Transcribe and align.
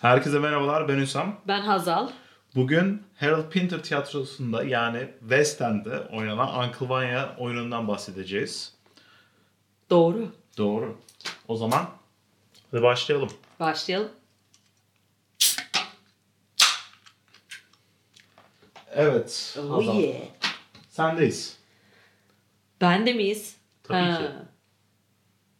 Herkese 0.00 0.38
merhabalar, 0.38 0.88
ben 0.88 0.98
Hüsam. 1.00 1.40
Ben 1.48 1.60
Hazal. 1.60 2.08
Bugün 2.54 3.02
Harold 3.20 3.50
Pinter 3.50 3.82
Tiyatrosu'nda 3.82 4.64
yani 4.64 5.08
West 5.20 5.60
End'de 5.62 6.00
oynanan 6.00 6.68
Uncle 6.68 6.88
Vanya 6.88 7.36
oyunundan 7.38 7.88
bahsedeceğiz. 7.88 8.72
Doğru. 9.90 10.32
Doğru. 10.58 10.98
O 11.48 11.56
zaman 11.56 11.88
hadi 12.70 12.82
başlayalım. 12.82 13.30
Başlayalım. 13.60 14.08
Evet, 18.94 19.58
Oh 19.60 19.76
Hazal. 19.76 19.94
yeah. 20.00 20.16
Sendeyiz. 20.90 21.56
Bende 22.80 23.12
miyiz? 23.12 23.56
Tabii 23.84 24.16
ki. 24.16 24.30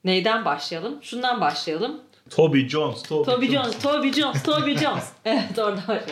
Neyden 0.05 0.45
başlayalım? 0.45 1.03
Şundan 1.03 1.41
başlayalım. 1.41 2.01
Toby 2.31 2.69
Jones, 2.69 3.03
Toby, 3.03 3.31
Toby 3.31 3.47
Jones, 3.47 3.83
Toby 3.83 4.13
Jones, 4.13 4.43
Toby 4.43 4.77
Jones. 4.77 5.13
evet 5.25 5.59
orada. 5.59 6.03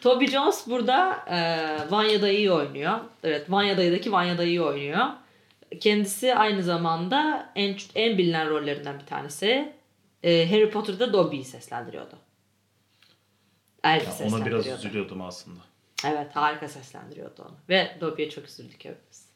Toby 0.00 0.26
Jones 0.26 0.66
burada 0.66 1.24
e, 1.30 1.90
Vanya 1.90 2.22
dayıyı 2.22 2.52
oynuyor. 2.52 2.98
Evet 3.24 3.50
Vanya 3.50 3.76
dayıdaki 3.76 4.12
Vanya 4.12 4.38
dayıyı 4.38 4.62
oynuyor. 4.62 5.06
Kendisi 5.80 6.34
aynı 6.34 6.62
zamanda 6.62 7.50
en, 7.56 7.76
en 7.94 8.18
bilinen 8.18 8.50
rollerinden 8.50 9.00
bir 9.00 9.06
tanesi. 9.06 9.72
E, 10.22 10.50
Harry 10.50 10.70
Potter'da 10.70 11.12
Dobby'yi 11.12 11.44
seslendiriyordu. 11.44 12.16
Elf'i 13.84 14.04
Ya 14.04 14.10
ona 14.10 14.16
seslendiriyordu. 14.18 14.64
biraz 14.66 14.84
üzülüyordum 14.84 15.22
aslında. 15.22 15.60
Evet 16.06 16.36
harika 16.36 16.68
seslendiriyordu 16.68 17.42
onu. 17.42 17.54
Ve 17.68 17.96
Dobby'ye 18.00 18.30
çok 18.30 18.44
üzüldük 18.44 18.84
hepimiz. 18.84 19.31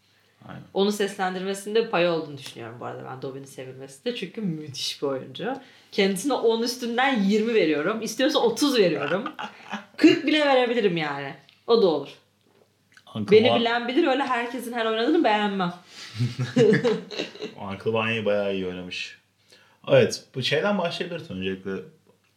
Aynen. 0.49 0.63
Onu 0.75 0.93
seslendirmesinde 0.93 1.91
payı 1.91 2.11
olduğunu 2.11 2.39
düşünüyorum 2.39 2.77
bu 2.81 2.85
arada 2.85 3.05
ben 3.05 3.23
Dobby'nin 3.23 3.45
sevilmesinde. 3.45 4.17
Çünkü 4.17 4.41
müthiş 4.41 5.03
bir 5.03 5.07
oyuncu. 5.07 5.55
Kendisine 5.93 6.33
10 6.33 6.63
üstünden 6.63 7.23
20 7.23 7.55
veriyorum. 7.55 8.03
İstiyorsa 8.03 8.39
30 8.39 8.79
veriyorum. 8.79 9.25
40 9.97 10.27
bile 10.27 10.47
verebilirim 10.47 10.97
yani. 10.97 11.35
O 11.67 11.83
da 11.83 11.87
olur. 11.87 12.09
Uncle 13.15 13.37
Beni 13.37 13.49
Va- 13.49 13.61
bilen 13.61 13.89
bilir 13.89 14.07
öyle 14.07 14.23
herkesin 14.23 14.73
her 14.73 14.87
oynadığını 14.87 15.25
beğenmem. 15.25 15.75
Uncle 17.73 17.93
Vanya'yı 17.93 18.25
bayağı 18.25 18.55
iyi 18.55 18.67
oynamış. 18.67 19.19
Evet, 19.89 20.25
bu 20.35 20.43
şeyden 20.43 20.79
başlayabiliriz 20.79 21.31
öncelikle. 21.31 21.71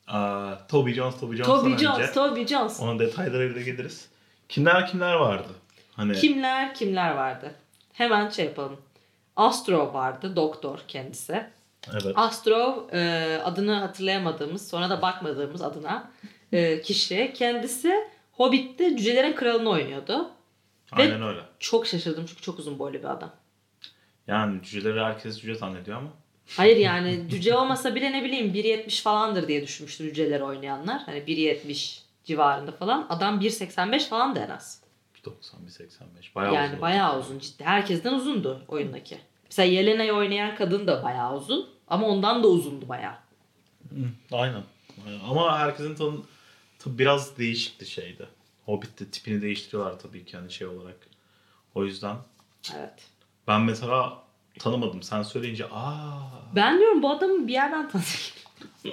Aa, 0.08 0.68
Toby 0.68 0.92
Jones, 0.92 1.20
Toby 1.20 1.36
Jones'tan 1.36 1.60
Toby 1.62 1.74
önce. 1.74 1.86
Jones, 1.86 2.14
Toby 2.14 2.46
Jones. 2.46 2.80
Onun 2.80 3.00
detaylarıyla 3.00 3.62
geliriz. 3.62 4.08
Kimler 4.50 4.88
kimler 4.88 5.14
vardı? 5.16 5.48
Hani 5.92 6.14
Kimler 6.14 6.74
kimler 6.76 7.12
vardı? 7.12 7.52
Hemen 8.00 8.30
şey 8.30 8.46
yapalım. 8.46 8.78
Astro 9.36 9.94
vardı, 9.94 10.36
doktor 10.36 10.80
kendisi. 10.88 11.46
evet. 11.92 12.14
Astro 12.16 12.88
e, 12.94 13.00
adını 13.44 13.74
hatırlayamadığımız 13.74 14.70
sonra 14.70 14.90
da 14.90 15.02
bakmadığımız 15.02 15.62
adına 15.62 16.12
e, 16.52 16.82
kişi 16.82 17.34
kendisi 17.36 17.94
Hobbit'te 18.32 18.98
cücelerin 18.98 19.36
kralını 19.36 19.70
oynuyordu. 19.70 20.30
Aynen 20.92 21.22
öyle. 21.22 21.40
Çok 21.60 21.88
şaşırdım 21.88 22.26
çünkü 22.26 22.42
çok 22.42 22.60
uzun 22.60 22.80
boylu 22.80 22.98
bir 22.98 23.12
adam. 23.12 23.32
Yani 24.28 24.64
cüceleri 24.64 25.00
herkes 25.00 25.42
cüce 25.42 25.56
zannediyor 25.56 25.98
ama. 25.98 26.10
Hayır 26.58 26.78
yani 26.78 27.26
cüce 27.30 27.56
olmasa 27.56 27.96
bile 27.96 28.12
ne 28.12 28.24
bileyim 28.24 28.54
1.70 28.54 29.02
falandır 29.02 29.48
diye 29.48 29.64
düşünmüştüm 29.64 30.08
cüceleri 30.08 30.44
oynayanlar. 30.44 31.02
Hani 31.06 31.20
1.70 31.20 32.00
civarında 32.24 32.72
falan. 32.72 33.06
Adam 33.10 33.42
1.85 33.42 34.10
falan 34.10 34.36
da 34.36 34.40
en 34.40 34.50
az. 34.50 34.89
1.90, 35.26 35.32
1.85. 35.68 36.36
Bayağı 36.36 36.54
yani 36.54 36.68
uzun. 36.70 36.82
bayağı 36.82 37.20
uzun 37.20 37.40
ciddi. 37.40 37.64
Herkesten 37.64 38.14
uzundu 38.14 38.62
oyundaki. 38.68 39.18
Mesela 39.46 39.66
Yelena'yı 39.72 40.14
oynayan 40.14 40.56
kadın 40.56 40.88
da 40.88 41.04
bayağı 41.04 41.36
uzun. 41.38 41.70
Ama 41.88 42.08
ondan 42.08 42.44
da 42.44 42.48
uzundu 42.48 42.90
bayağı. 42.90 43.16
Aynen. 44.32 44.64
Aynen. 45.08 45.20
Ama 45.30 45.60
herkesin 45.60 45.96
tanı 45.96 46.18
biraz 46.86 47.38
değişikti 47.38 47.86
şeyde. 47.86 48.26
Hobbit'te 48.66 49.06
tipini 49.06 49.42
değiştiriyorlar 49.42 50.00
tabii 50.00 50.26
ki 50.26 50.36
yani 50.36 50.52
şey 50.52 50.68
olarak. 50.68 50.98
O 51.76 51.86
yüzden 51.86 52.16
Evet. 52.78 52.94
ben 53.48 53.62
mesela 53.62 54.24
tanımadım. 54.60 55.04
Sen 55.04 55.24
söyleyince 55.24 55.66
aa 55.72 56.20
Ben 56.56 56.80
diyorum 56.80 57.04
bu 57.04 57.12
adamı 57.12 57.48
bir 57.48 57.54
yerden 57.54 57.90
tanıdım. 57.90 58.10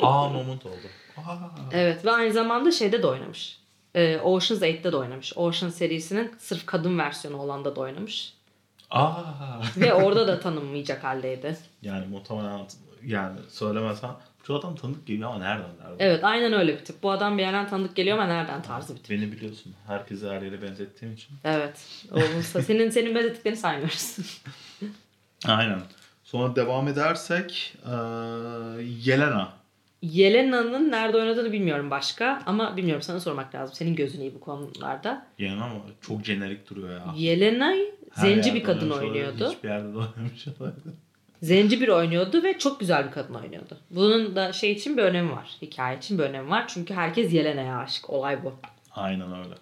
aa 0.03 0.29
moment 0.29 0.67
oldu. 0.67 0.77
Aa. 1.17 1.37
Evet 1.73 2.05
ve 2.05 2.11
aynı 2.13 2.33
zamanda 2.33 2.71
şeyde 2.73 3.03
de 3.03 3.07
oynamış. 3.07 3.59
Ee, 3.97 4.19
Ocean's 4.19 4.63
8'de 4.63 4.93
de 4.93 4.97
oynamış. 4.97 5.33
Ocean 5.37 5.71
serisinin 5.71 6.35
sırf 6.39 6.67
kadın 6.67 6.99
versiyonu 6.99 7.37
olan 7.43 7.65
da 7.65 7.71
oynamış. 7.71 8.33
Aa. 8.91 9.23
Ve 9.77 9.95
orada 9.95 10.29
da 10.29 10.41
tanınmayacak 10.41 11.05
haldeydi. 11.05 11.57
Yani 11.83 12.07
muhtemelen 12.07 12.61
yani 13.05 13.39
söylemesen 13.51 14.11
bu 14.49 14.55
adam 14.55 14.77
tanıdık 14.77 15.07
geliyor 15.07 15.31
ama 15.31 15.39
nereden 15.39 15.69
nereden? 15.81 15.97
Evet 15.99 16.25
aynen 16.25 16.53
öyle 16.53 16.79
bir 16.79 16.85
tip. 16.85 17.03
Bu 17.03 17.11
adam 17.11 17.39
bir 17.39 17.43
yerden 17.43 17.69
tanıdık 17.69 17.97
geliyor 17.97 18.19
ama 18.19 18.27
nereden 18.27 18.63
tarzı 18.63 18.95
bir 18.95 18.99
tip. 19.03 19.11
Beni 19.11 19.33
biliyorsun. 19.33 19.75
Herkese 19.87 20.29
her 20.29 20.43
yere 20.43 20.63
benzettiğim 20.63 21.15
için. 21.15 21.37
Evet. 21.45 21.87
Olursa 22.13 22.63
senin 22.63 22.91
senin 22.91 23.15
benzettiklerini 23.15 23.59
saymıyoruz. 23.59 24.17
Aynen. 25.47 25.81
Sonra 26.25 26.57
devam 26.57 26.89
edersek 26.89 27.75
eee, 27.87 27.93
Yelena. 29.05 29.53
Yelena'nın 30.13 30.91
nerede 30.91 31.17
oynadığını 31.17 31.53
bilmiyorum 31.53 31.91
başka 31.91 32.43
ama 32.47 32.77
bilmiyorum 32.77 33.03
sana 33.03 33.21
sormak 33.21 33.55
lazım. 33.55 33.75
Senin 33.75 33.97
gözün 33.97 34.21
iyi 34.21 34.35
bu 34.35 34.41
konularda. 34.41 35.27
Yelena 35.39 35.65
ama 35.65 35.75
çok 36.01 36.25
jenerik 36.25 36.71
duruyor 36.71 36.91
ya. 36.91 37.05
Yelena 37.17 37.75
Her 38.15 38.23
zenci 38.23 38.55
bir 38.55 38.65
kadın 38.65 38.91
oynamış 38.91 38.97
olabilir, 39.05 39.25
oynuyordu. 39.25 39.53
Hiçbir 39.57 39.69
yerde 39.69 39.93
de 39.93 39.99
oynamış 39.99 40.49
olabilir. 40.61 40.95
Zenci 41.43 41.81
bir 41.81 41.89
oynuyordu 41.89 42.43
ve 42.43 42.59
çok 42.59 42.81
güzel 42.81 43.07
bir 43.07 43.11
kadın 43.13 43.35
oynuyordu. 43.35 43.79
Bunun 43.91 44.37
da 44.37 44.53
şey 44.53 44.73
için 44.73 44.97
bir 44.97 45.03
önemi 45.03 45.33
var. 45.33 45.51
Hikaye 45.63 45.99
için 45.99 46.19
bir 46.19 46.23
önemi 46.23 46.51
var. 46.51 46.65
Çünkü 46.69 46.95
herkes 46.95 47.33
Yelena'ya 47.33 47.79
aşık. 47.79 48.11
Olay 48.11 48.45
bu. 48.45 48.55
Aynen 48.95 49.33
öyle. 49.39 49.55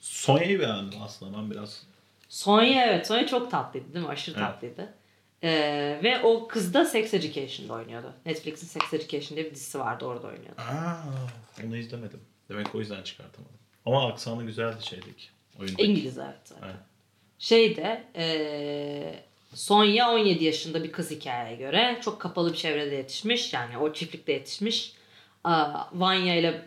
Sonya'yı 0.00 0.60
beğendim 0.60 0.98
aslında 1.02 1.38
ben 1.38 1.50
biraz. 1.50 1.82
Sonya 2.28 2.86
evet. 2.86 3.06
Sonya 3.06 3.26
çok 3.26 3.50
tatlıydı 3.50 3.94
değil 3.94 4.04
mi? 4.04 4.10
Aşırı 4.10 4.36
Evet. 4.38 4.48
tatlıydı. 4.48 4.94
Ee, 5.42 6.00
ve 6.02 6.22
o 6.22 6.48
kız 6.48 6.74
da 6.74 6.84
Sex 6.84 7.14
Education'da 7.14 7.72
oynuyordu. 7.72 8.12
Netflix'in 8.26 8.66
Sex 8.66 8.94
Education 8.94 9.36
diye 9.36 9.46
bir 9.46 9.54
dizisi 9.54 9.78
vardı 9.78 10.04
orada 10.04 10.26
oynuyordu. 10.26 10.60
Aa, 10.60 10.96
onu 11.66 11.76
izlemedim. 11.76 12.20
Demek 12.48 12.74
o 12.74 12.78
yüzden 12.78 13.02
çıkartamadım. 13.02 13.58
Ama 13.86 14.08
aksanı 14.08 14.44
güzeldi 14.44 14.86
şeydeki. 14.86 15.24
Oyundaki. 15.60 15.82
İngiliz 15.82 16.18
evet. 16.18 16.34
zaten. 16.44 16.68
Evet. 16.68 16.80
Şeyde 17.38 18.04
ee, 18.16 19.14
Sonya 19.54 20.10
17 20.10 20.44
yaşında 20.44 20.84
bir 20.84 20.92
kız 20.92 21.10
hikayeye 21.10 21.56
göre 21.56 21.98
çok 22.02 22.20
kapalı 22.20 22.52
bir 22.52 22.56
çevrede 22.56 22.94
yetişmiş. 22.94 23.52
Yani 23.52 23.78
o 23.78 23.92
çiftlikte 23.92 24.32
yetişmiş. 24.32 24.92
Aa, 25.44 25.84
Vanya 25.92 26.36
ile 26.36 26.62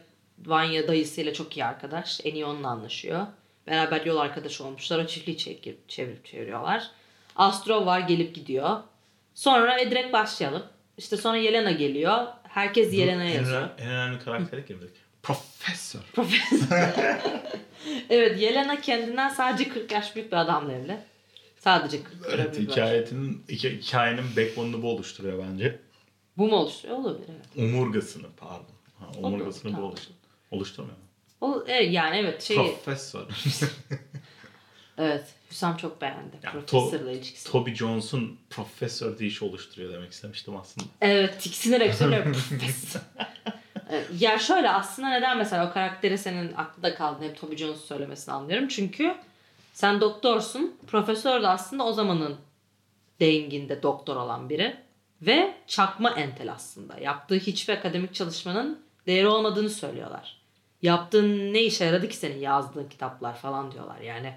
Vanya 0.45 0.87
dayısıyla 0.87 1.33
çok 1.33 1.57
iyi 1.57 1.65
arkadaş. 1.65 2.21
En 2.23 2.35
iyi 2.35 2.45
onunla 2.45 2.67
anlaşıyor. 2.67 3.27
Beraber 3.67 4.05
yol 4.05 4.17
arkadaşı 4.17 4.65
olmuşlar. 4.65 4.99
O 4.99 5.07
çiftliği 5.07 5.37
çekip 5.37 5.89
çevirip 5.89 6.25
çeviriyorlar. 6.25 6.91
Astro 7.35 7.85
var 7.85 7.99
gelip 7.99 8.35
gidiyor. 8.35 8.79
Sonra 9.35 9.79
e, 9.79 9.91
direkt 9.91 10.13
başlayalım. 10.13 10.63
İşte 10.97 11.17
sonra 11.17 11.37
Yelena 11.37 11.71
geliyor. 11.71 12.27
Herkes 12.43 12.93
Yelena'ya 12.93 13.29
En, 13.29 13.35
yazıyor. 13.35 13.61
önemli- 13.61 13.81
en 13.81 13.89
önemli 13.89 14.19
karakteri 14.23 14.65
kimdir? 14.65 14.89
Profesör. 15.23 16.01
Profesör. 16.13 16.89
evet 18.09 18.41
Yelena 18.41 18.81
kendinden 18.81 19.29
sadece 19.29 19.69
40 19.69 19.91
yaş 19.91 20.15
büyük 20.15 20.31
bir 20.31 20.37
adamla 20.37 20.73
evli. 20.73 20.97
Sadece 21.59 22.03
40 22.03 22.13
Evet, 22.29 22.59
yaş. 22.59 22.67
hikayenin, 22.67 23.43
hikaye- 23.49 23.77
hikayenin 23.81 24.23
backbone'unu 24.37 24.81
bu 24.83 24.89
oluşturuyor 24.91 25.43
bence. 25.51 25.79
Bu 26.37 26.47
mu 26.47 26.55
oluşturuyor? 26.55 26.99
Olabilir 26.99 27.27
evet. 27.29 27.69
Omurgasını 27.69 28.27
pardon. 28.37 28.65
Ha, 28.99 29.05
omurgasını 29.23 29.71
bu 29.71 29.75
tamam. 29.75 29.89
oluştur 29.89 30.11
oluşturmuyor 30.51 30.97
mu? 30.97 31.03
O, 31.41 31.63
evet, 31.67 31.93
yani 31.93 32.17
evet 32.17 32.43
şey 32.43 32.55
Profesör. 32.57 33.21
evet 34.97 35.25
Hüsam 35.51 35.77
çok 35.77 36.01
beğendi. 36.01 36.35
Ya, 36.43 36.51
Profesörle 36.51 37.13
ilişkisi. 37.13 37.51
Toby 37.51 37.73
Jones'un 37.73 38.39
profesör 38.49 39.19
deyişi 39.19 39.45
oluşturuyor 39.45 39.93
demek 39.93 40.11
istemiştim 40.11 40.55
aslında. 40.55 40.87
Evet 41.01 41.41
tiksinerek 41.41 41.93
söylüyor 41.93 42.23
profesör. 42.49 43.01
Evet, 43.89 44.07
ya 44.19 44.39
şöyle 44.39 44.69
aslında 44.69 45.09
neden 45.09 45.37
mesela 45.37 45.69
o 45.69 45.73
karakteri 45.73 46.17
senin 46.17 46.53
aklında 46.53 46.95
kaldı 46.95 47.23
hep 47.23 47.41
Toby 47.41 47.55
Jones 47.55 47.81
söylemesini 47.81 48.33
anlıyorum. 48.33 48.67
Çünkü 48.67 49.15
sen 49.73 50.01
doktorsun. 50.01 50.75
Profesör 50.87 51.41
de 51.43 51.47
aslında 51.47 51.83
o 51.85 51.93
zamanın 51.93 52.37
denginde 53.19 53.83
doktor 53.83 54.15
olan 54.15 54.49
biri. 54.49 54.75
Ve 55.21 55.53
çakma 55.67 56.09
entel 56.09 56.51
aslında. 56.51 56.99
Yaptığı 56.99 57.35
hiçbir 57.35 57.73
akademik 57.73 58.13
çalışmanın 58.13 58.83
değeri 59.07 59.27
olmadığını 59.27 59.69
söylüyorlar. 59.69 60.37
Yaptığın 60.81 61.53
ne 61.53 61.61
işe 61.61 61.85
yaradı 61.85 62.09
ki 62.09 62.15
senin 62.15 62.39
yazdığın 62.39 62.87
kitaplar 62.89 63.35
falan 63.35 63.71
diyorlar. 63.71 63.99
Yani 64.01 64.33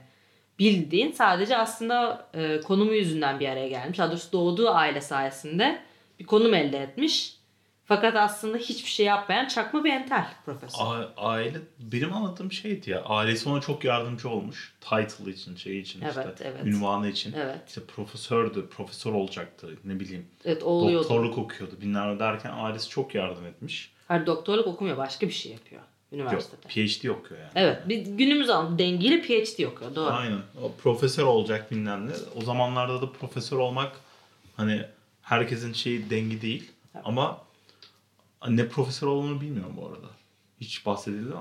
bildiğin 0.59 1.13
sadece 1.13 1.57
aslında 1.57 2.29
e, 2.35 2.61
konumu 2.61 2.93
yüzünden 2.93 3.41
bir 3.41 3.49
araya 3.49 3.69
gelmiş. 3.69 3.99
Daha 3.99 4.11
doğrusu 4.11 4.33
doğduğu 4.33 4.71
aile 4.71 5.01
sayesinde 5.01 5.83
bir 6.21 6.27
konum 6.27 6.55
elde 6.55 6.79
etmiş. 6.79 7.37
Fakat 7.85 8.17
aslında 8.17 8.57
hiçbir 8.59 8.91
şey 8.91 9.07
yapmayan 9.07 9.49
çakma 9.49 9.85
bir 9.85 9.93
entel 9.93 10.27
profesör. 10.45 10.79
A- 10.85 11.13
aile 11.17 11.59
benim 11.79 12.13
anladığım 12.13 12.53
şeydi 12.53 12.91
ya. 12.91 13.03
Ailesi 13.03 13.49
ona 13.49 13.61
çok 13.61 13.85
yardımcı 13.85 14.29
olmuş. 14.29 14.75
Title 14.81 15.31
için, 15.31 15.57
şey 15.57 15.79
için 15.81 16.01
Evet, 16.01 16.17
işte. 16.17 16.45
evet. 16.45 16.67
Ünvanı 16.67 17.09
için. 17.09 17.33
Evet. 17.37 17.59
İşte 17.69 17.81
profesördü, 17.85 18.69
profesör 18.69 19.13
olacaktı 19.13 19.69
ne 19.85 20.01
bileyim. 20.01 20.27
Evet 20.45 20.63
oluyordu. 20.63 21.03
Doktorluk 21.05 21.39
okuyordu 21.39 21.75
ne 21.83 22.19
derken 22.19 22.53
ailesi 22.57 22.89
çok 22.89 23.15
yardım 23.15 23.47
etmiş. 23.47 23.93
Hayır 24.09 24.27
doktorluk 24.27 24.67
okumuyor 24.67 24.97
başka 24.97 25.27
bir 25.29 25.33
şey 25.33 25.53
yapıyor 25.53 25.83
Yok, 26.13 26.21
üniversitede. 26.21 26.69
PhD 26.69 27.09
okuyor 27.09 27.41
yani. 27.41 27.51
Evet 27.55 27.89
bir 27.89 28.07
günümüz 28.07 28.51
al 28.51 28.79
dengiyle 28.79 29.23
PhD 29.23 29.65
okuyor 29.65 29.95
doğru. 29.95 30.11
Aynen. 30.11 30.41
O 30.63 30.73
profesör 30.73 31.25
olacak 31.25 31.71
bilmem 31.71 32.07
ne. 32.09 32.13
O 32.37 32.45
zamanlarda 32.45 33.03
da 33.03 33.13
profesör 33.13 33.57
olmak 33.57 33.97
hani 34.57 34.83
herkesin 35.23 35.73
şeyi 35.73 36.11
dengi 36.11 36.43
değil. 36.43 36.71
Ama 37.05 37.39
ne 38.49 38.69
profesör 38.69 39.07
olduğunu 39.07 39.41
bilmiyorum 39.41 39.75
bu 39.77 39.87
arada. 39.87 40.07
Hiç 40.61 40.87
bahsedildi 40.87 41.29
mi? 41.29 41.35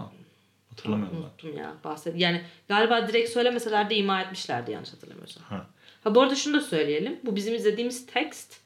Hatırlamıyorum 0.69 1.17
ben. 1.17 1.23
Unuttum 1.23 1.57
ya 1.57 1.73
bahset. 1.83 2.19
Yani 2.19 2.41
galiba 2.67 3.07
direkt 3.07 3.29
söylemeseler 3.29 3.89
de 3.89 3.95
ima 3.95 4.21
etmişlerdi 4.21 4.71
yanlış 4.71 4.93
hatırlamıyorsam. 4.93 5.43
Ha. 5.43 5.67
Ha 6.03 6.15
bu 6.15 6.21
arada 6.21 6.35
şunu 6.35 6.57
da 6.57 6.61
söyleyelim. 6.61 7.19
Bu 7.23 7.35
bizim 7.35 7.55
izlediğimiz 7.55 8.05
tekst 8.05 8.59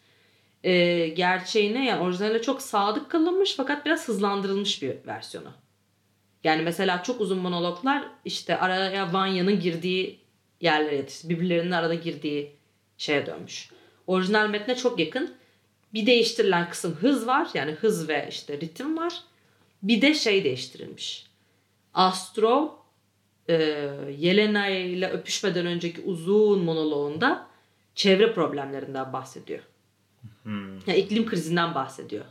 e, 0.64 1.08
gerçeğine 1.08 1.86
yani 1.86 2.02
orijinaline 2.02 2.42
çok 2.42 2.62
sadık 2.62 3.12
kalınmış 3.12 3.54
fakat 3.58 3.86
biraz 3.86 4.08
hızlandırılmış 4.08 4.82
bir 4.82 4.96
versiyonu. 5.08 5.50
Yani 6.44 6.62
mesela 6.62 7.04
çok 7.04 7.22
uzun 7.22 7.38
monologlar 7.38 8.04
işte 8.26 8.58
araya 8.58 9.14
Vanya'nın 9.14 9.60
girdiği 9.60 10.20
yerlere 10.62 10.96
yetişti. 10.96 11.30
Birbirlerinin 11.30 11.72
arada 11.72 11.94
girdiği 11.94 12.56
şeye 12.98 13.26
dönmüş. 13.26 13.70
Orijinal 14.08 14.50
metne 14.50 14.76
çok 14.76 15.00
yakın. 15.00 15.34
Bir 15.94 16.06
değiştirilen 16.06 16.70
kısım 16.70 16.94
hız 16.94 17.28
var. 17.28 17.48
Yani 17.54 17.72
hız 17.72 18.10
ve 18.10 18.28
işte 18.30 18.60
ritim 18.60 18.98
var. 18.98 19.14
Bir 19.84 20.02
de 20.02 20.14
şey 20.14 20.44
değiştirilmiş. 20.44 21.26
Astro 21.94 22.80
e, 23.50 23.56
Yelena 24.18 24.68
ile 24.68 25.10
öpüşmeden 25.10 25.66
önceki 25.66 26.02
uzun 26.02 26.64
monoloğunda 26.64 27.48
çevre 27.96 28.34
problemlerinden 28.34 29.14
bahsediyor. 29.14 29.60
Hmm. 30.44 30.74
Yani 30.88 31.00
iklim 31.00 31.26
krizinden 31.26 31.76
bahsediyor. 31.76 32.26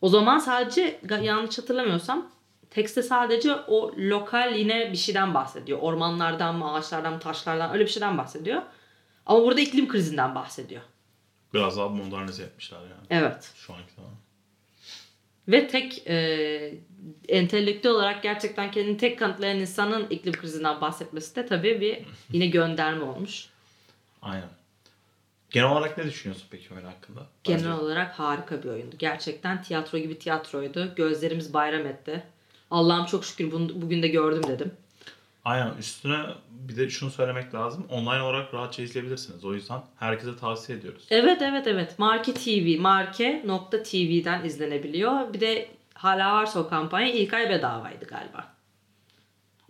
O 0.00 0.08
zaman 0.08 0.38
sadece 0.38 1.00
yanlış 1.22 1.58
hatırlamıyorsam 1.58 2.30
tekste 2.72 3.02
sadece 3.02 3.54
o 3.54 3.92
lokal 3.98 4.54
yine 4.56 4.92
bir 4.92 4.96
şeyden 4.96 5.34
bahsediyor. 5.34 5.78
Ormanlardan 5.82 6.56
mı, 6.56 6.72
ağaçlardan 6.74 7.12
mı, 7.12 7.20
taşlardan 7.20 7.72
öyle 7.72 7.84
bir 7.84 7.90
şeyden 7.90 8.18
bahsediyor. 8.18 8.62
Ama 9.26 9.42
burada 9.42 9.60
iklim 9.60 9.88
krizinden 9.88 10.34
bahsediyor. 10.34 10.82
Biraz 11.54 11.76
daha 11.76 11.88
modernize 11.88 12.42
etmişler 12.42 12.78
yani. 12.80 13.06
Evet. 13.10 13.52
Şu 13.54 13.74
anki 13.74 13.92
zaman. 13.96 14.10
Ve 15.48 15.68
tek 15.68 16.06
e, 16.06 16.74
entelektüel 17.28 17.94
olarak 17.94 18.22
gerçekten 18.22 18.70
kendini 18.70 18.96
tek 18.96 19.18
kanıtlayan 19.18 19.58
insanın 19.58 20.06
iklim 20.10 20.32
krizinden 20.32 20.80
bahsetmesi 20.80 21.36
de 21.36 21.46
tabii 21.46 21.80
bir 21.80 21.98
yine 22.32 22.46
gönderme 22.46 23.04
olmuş. 23.04 23.48
Aynen. 24.22 24.48
Genel 25.50 25.68
olarak 25.68 25.98
ne 25.98 26.04
düşünüyorsun 26.04 26.46
peki 26.50 26.74
oyun 26.74 26.84
hakkında? 26.84 27.26
Genel 27.44 27.58
Bence- 27.58 27.72
olarak 27.72 28.18
harika 28.18 28.62
bir 28.62 28.68
oyundu. 28.68 28.96
Gerçekten 28.98 29.62
tiyatro 29.62 29.98
gibi 29.98 30.18
tiyatroydu. 30.18 30.94
Gözlerimiz 30.96 31.54
bayram 31.54 31.86
etti. 31.86 32.22
Allah'ım 32.72 33.06
çok 33.06 33.24
şükür 33.24 33.52
bunu, 33.52 33.82
bugün 33.82 34.02
de 34.02 34.08
gördüm 34.08 34.42
dedim. 34.48 34.72
Aynen 35.44 35.74
üstüne 35.78 36.26
bir 36.50 36.76
de 36.76 36.90
şunu 36.90 37.10
söylemek 37.10 37.54
lazım. 37.54 37.86
Online 37.90 38.22
olarak 38.22 38.54
rahatça 38.54 38.82
izleyebilirsiniz. 38.82 39.44
O 39.44 39.54
yüzden 39.54 39.80
herkese 39.98 40.36
tavsiye 40.36 40.78
ediyoruz. 40.78 41.02
Evet 41.10 41.42
evet 41.42 41.66
evet. 41.66 41.98
Marke 41.98 42.34
TV, 42.34 42.80
marke.tv'den 42.80 44.44
izlenebiliyor. 44.44 45.32
Bir 45.32 45.40
de 45.40 45.68
hala 45.94 46.32
varsa 46.32 46.60
o 46.60 46.68
kampanya 46.68 47.12
ilk 47.12 47.34
ay 47.34 47.50
bedavaydı 47.50 48.04
galiba. 48.04 48.52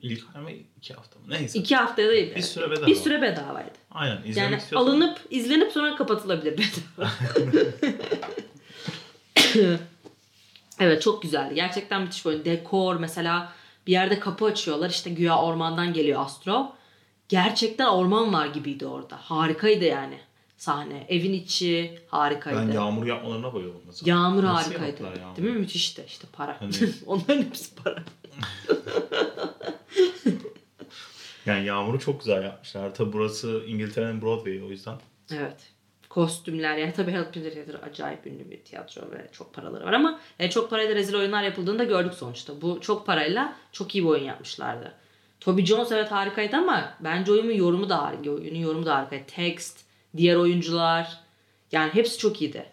İlk 0.03 0.25
ay 0.35 0.43
mı 0.43 0.51
iki 0.77 0.95
hafta 0.95 1.19
mı? 1.19 1.25
Neyse. 1.29 1.59
İki 1.59 1.77
haftaya 1.77 2.09
değil. 2.11 2.35
Bir 2.37 2.43
süre 2.43 2.71
bedava. 2.71 2.87
Bir 2.87 2.95
süre 2.95 3.23
bedavaydı. 3.23 3.71
Aynen 3.91 4.17
izlemek 4.17 4.37
Yani 4.53 4.57
istiyorsan. 4.63 4.91
alınıp 4.91 5.19
izlenip 5.31 5.73
sonra 5.73 5.97
kapatılabilir 5.97 6.59
bedava. 6.59 7.11
evet 10.83 11.03
çok 11.03 11.23
güzeldi. 11.23 11.55
Gerçekten 11.55 12.03
müthiş 12.03 12.25
böyle 12.25 12.45
dekor 12.45 12.97
mesela 12.97 13.53
bir 13.87 13.93
yerde 13.93 14.19
kapı 14.21 14.45
açıyorlar 14.45 14.91
işte 14.91 15.11
güya 15.11 15.39
ormandan 15.39 15.93
geliyor 15.93 16.21
Astro. 16.21 16.73
Gerçekten 17.29 17.87
orman 17.87 18.33
var 18.33 18.47
gibiydi 18.47 18.87
orada. 18.87 19.17
Harikaydı 19.17 19.85
yani 19.85 20.19
sahne. 20.57 21.07
Evin 21.09 21.33
içi 21.33 21.99
harikaydı. 22.09 22.69
Ben 22.69 22.73
yağmur 22.73 23.07
yapmalarına 23.07 23.55
bayıldım 23.55 23.81
mesela. 23.87 24.11
Yağmur 24.11 24.43
Nasıl 24.43 24.75
harikaydı. 24.75 25.21
yağmur? 25.21 25.37
Değil 25.37 25.49
mi? 25.51 25.59
Müthişti 25.59 26.05
işte 26.07 26.27
para. 26.33 26.57
Hani- 26.61 26.73
Onların 27.07 27.43
hepsi 27.43 27.75
para. 27.75 27.97
Yani 31.47 31.67
yağmuru 31.67 32.01
çok 32.01 32.21
güzel 32.21 32.43
yapmışlar. 32.43 32.95
Tabi 32.95 33.13
burası 33.13 33.63
İngiltere'nin 33.67 34.23
Broadway 34.23 34.63
o 34.63 34.69
yüzden. 34.71 34.95
Evet. 35.33 35.72
Kostümler 36.15 36.77
yani 36.77 36.93
tabii 36.93 37.13
Help 37.13 37.37
Me 37.37 37.43
Theater 37.51 37.75
acayip 37.91 38.27
ünlü 38.27 38.51
bir 38.51 38.59
tiyatro 38.61 39.01
ve 39.11 39.29
çok 39.33 39.55
paraları 39.55 39.85
var 39.85 39.93
ama 39.93 40.21
e, 40.39 40.51
çok 40.51 40.71
parayla 40.71 40.95
rezil 40.95 41.15
oyunlar 41.15 41.43
yapıldığını 41.43 41.79
da 41.79 41.85
gördük 41.85 42.15
sonuçta. 42.15 42.61
Bu 42.61 42.81
çok 42.81 43.07
parayla 43.07 43.57
çok 43.73 43.95
iyi 43.95 44.05
bir 44.05 44.09
oyun 44.09 44.25
yapmışlardı. 44.25 44.93
Toby 45.41 45.63
Jones 45.65 45.93
evet 45.93 46.13
harikaydı 46.13 46.57
ama 46.57 46.95
bence 47.01 47.33
oyunun 47.33 47.53
yorumu 47.53 47.89
da 47.89 48.03
harika. 48.03 48.31
Oyunun 48.31 48.59
yorumu 48.59 48.87
da 48.87 48.95
harikaydı. 48.97 49.25
Text, 49.27 49.81
diğer 50.17 50.37
oyuncular 50.37 51.19
yani 51.73 51.95
hepsi 51.95 52.19
çok 52.19 52.43
iyiydi. 52.43 52.67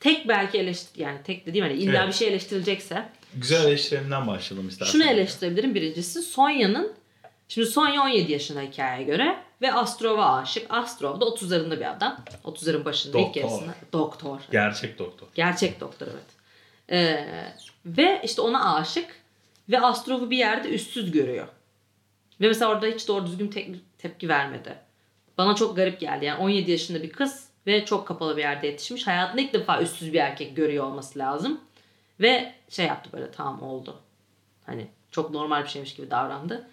Tek 0.00 0.28
belki 0.28 0.58
eleştir 0.58 1.00
yani 1.00 1.18
tek 1.24 1.46
dediğim 1.46 1.66
hani 1.66 1.76
illa 1.78 1.98
Evet. 1.98 2.08
bir 2.08 2.12
şey 2.12 2.28
eleştirilecekse 2.28 3.08
Güzel 3.34 3.64
eleştirilerinden 3.68 4.26
başlayalım 4.26 4.68
istersen. 4.68 4.92
şunu 4.92 5.10
eleştirebilirim 5.10 5.74
birincisi 5.74 6.22
Sonya'nın 6.22 6.92
şimdi 7.48 7.66
Sonya 7.66 8.02
17 8.02 8.32
yaşında 8.32 8.60
hikayeye 8.60 9.04
göre 9.04 9.36
ve 9.62 9.72
Astrov'a 9.72 10.36
aşık. 10.36 10.66
Astrov 10.70 11.20
da 11.20 11.24
30'larında 11.24 11.80
bir 11.80 11.90
adam. 11.92 12.20
30'ların 12.44 12.84
başında 12.84 13.18
ilk 13.18 13.26
Doktor. 13.26 13.40
yarısında. 13.40 13.74
Doktor. 13.92 14.40
Gerçek 14.50 14.98
doktor. 14.98 15.26
Gerçek 15.34 15.80
doktor 15.80 16.06
evet. 16.06 16.38
Ee, 16.90 17.52
ve 17.86 18.20
işte 18.24 18.42
ona 18.42 18.74
aşık 18.74 19.16
ve 19.68 19.80
Astrov'u 19.80 20.30
bir 20.30 20.38
yerde 20.38 20.68
üstsüz 20.68 21.12
görüyor. 21.12 21.48
Ve 22.40 22.48
mesela 22.48 22.70
orada 22.70 22.86
hiç 22.86 23.08
doğru 23.08 23.26
düzgün 23.26 23.48
tek- 23.48 23.98
tepki 23.98 24.28
vermedi. 24.28 24.74
Bana 25.38 25.54
çok 25.54 25.76
garip 25.76 26.00
geldi. 26.00 26.24
Yani 26.24 26.40
17 26.40 26.70
yaşında 26.70 27.02
bir 27.02 27.10
kız 27.10 27.48
ve 27.66 27.84
çok 27.84 28.08
kapalı 28.08 28.36
bir 28.36 28.42
yerde 28.42 28.66
yetişmiş. 28.66 29.06
Hayatında 29.06 29.40
ilk 29.42 29.52
defa 29.52 29.82
üstsüz 29.82 30.12
bir 30.12 30.18
erkek 30.18 30.56
görüyor 30.56 30.84
olması 30.84 31.18
lazım. 31.18 31.60
Ve 32.20 32.54
şey 32.68 32.86
yaptı 32.86 33.10
böyle 33.12 33.30
tamam 33.30 33.62
oldu. 33.62 34.00
Hani 34.66 34.86
çok 35.10 35.30
normal 35.30 35.64
bir 35.64 35.68
şeymiş 35.68 35.94
gibi 35.94 36.10
davrandı. 36.10 36.68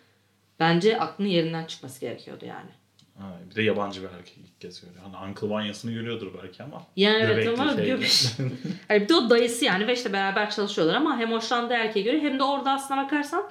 Bence 0.60 1.00
aklının 1.00 1.30
yerinden 1.30 1.66
çıkması 1.66 2.02
gerekiyordu 2.02 2.46
yani. 2.46 2.70
Ha, 3.18 3.24
bir 3.50 3.56
de 3.56 3.62
yabancı 3.64 4.02
bir 4.02 4.08
erkek 4.08 4.38
ilk 4.38 4.62
kez 4.62 4.82
görüyor. 4.82 5.02
Hani 5.12 5.30
Uncle 5.30 5.50
Vanya'sını 5.50 5.92
görüyordur 5.92 6.32
belki 6.44 6.64
ama. 6.64 6.84
Yani 6.96 7.24
evet 7.24 7.48
ama 7.60 7.72
göbek- 7.74 8.36
Yani 8.90 9.02
bir 9.02 9.10
de 9.10 9.16
o 9.16 9.30
dayısı 9.30 9.66
yani 9.66 9.88
ve 9.88 9.94
işte 9.94 10.14
beraber 10.14 10.50
çalışıyorlar 10.52 10.96
ama 10.96 11.18
hem 11.18 11.32
hoşlandığı 11.32 11.74
erkeğe 11.74 12.02
göre 12.02 12.20
hem 12.22 12.40
de 12.40 12.44
orada 12.44 12.72
aslına 12.72 13.04
bakarsan 13.04 13.50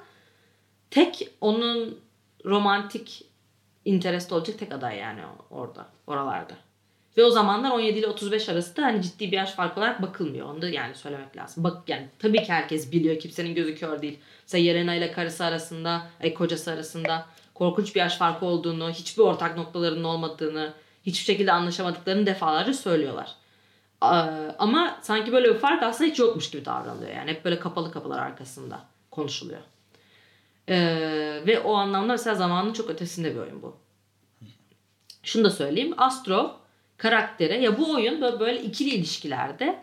tek 0.91 1.29
onun 1.41 1.99
romantik 2.45 3.23
interest 3.85 4.31
olacak 4.31 4.59
tek 4.59 4.71
aday 4.73 4.97
yani 4.97 5.21
orada 5.49 5.85
oralarda. 6.07 6.53
Ve 7.17 7.23
o 7.23 7.29
zamanlar 7.29 7.71
17 7.71 7.99
ile 7.99 8.07
35 8.07 8.49
arası 8.49 8.77
da 8.77 8.83
hani 8.83 9.01
ciddi 9.01 9.31
bir 9.31 9.37
yaş 9.37 9.51
farkı 9.51 9.79
olarak 9.79 10.01
bakılmıyor. 10.01 10.49
Onu 10.49 10.61
da 10.61 10.69
yani 10.69 10.95
söylemek 10.95 11.37
lazım. 11.37 11.63
Bak 11.63 11.89
yani 11.89 12.07
tabii 12.19 12.43
ki 12.43 12.53
herkes 12.53 12.91
biliyor. 12.91 13.19
Kimsenin 13.19 13.55
gözü 13.55 13.75
kör 13.75 14.01
değil. 14.01 14.19
Mesela 14.41 14.63
Yelena 14.63 14.95
ile 14.95 15.11
karısı 15.11 15.45
arasında, 15.45 16.07
ay 16.23 16.33
kocası 16.33 16.71
arasında 16.71 17.25
korkunç 17.53 17.95
bir 17.95 17.99
yaş 17.99 18.17
farkı 18.17 18.45
olduğunu, 18.45 18.89
hiçbir 18.89 19.23
ortak 19.23 19.57
noktalarının 19.57 20.03
olmadığını, 20.03 20.73
hiçbir 21.05 21.25
şekilde 21.25 21.51
anlaşamadıklarını 21.51 22.25
defalarca 22.25 22.73
söylüyorlar. 22.73 23.35
Ama 24.59 24.99
sanki 25.01 25.31
böyle 25.31 25.53
bir 25.53 25.59
fark 25.59 25.83
aslında 25.83 26.09
hiç 26.09 26.19
yokmuş 26.19 26.51
gibi 26.51 26.65
davranılıyor. 26.65 27.11
Yani 27.11 27.31
hep 27.31 27.45
böyle 27.45 27.59
kapalı 27.59 27.91
kapılar 27.91 28.19
arkasında 28.19 28.79
konuşuluyor. 29.11 29.61
Ee, 30.69 31.41
ve 31.47 31.59
o 31.59 31.73
anlamda 31.73 32.13
mesela 32.13 32.35
zamanın 32.35 32.73
çok 32.73 32.89
ötesinde 32.89 33.35
bir 33.35 33.39
oyun 33.39 33.61
bu. 33.61 33.75
Şunu 35.23 35.43
da 35.43 35.49
söyleyeyim. 35.49 35.93
Astro 35.97 36.59
karaktere 36.97 37.57
ya 37.57 37.77
bu 37.77 37.93
oyun 37.93 38.21
böyle, 38.21 38.39
böyle 38.39 38.61
ikili 38.61 38.89
ilişkilerde 38.89 39.79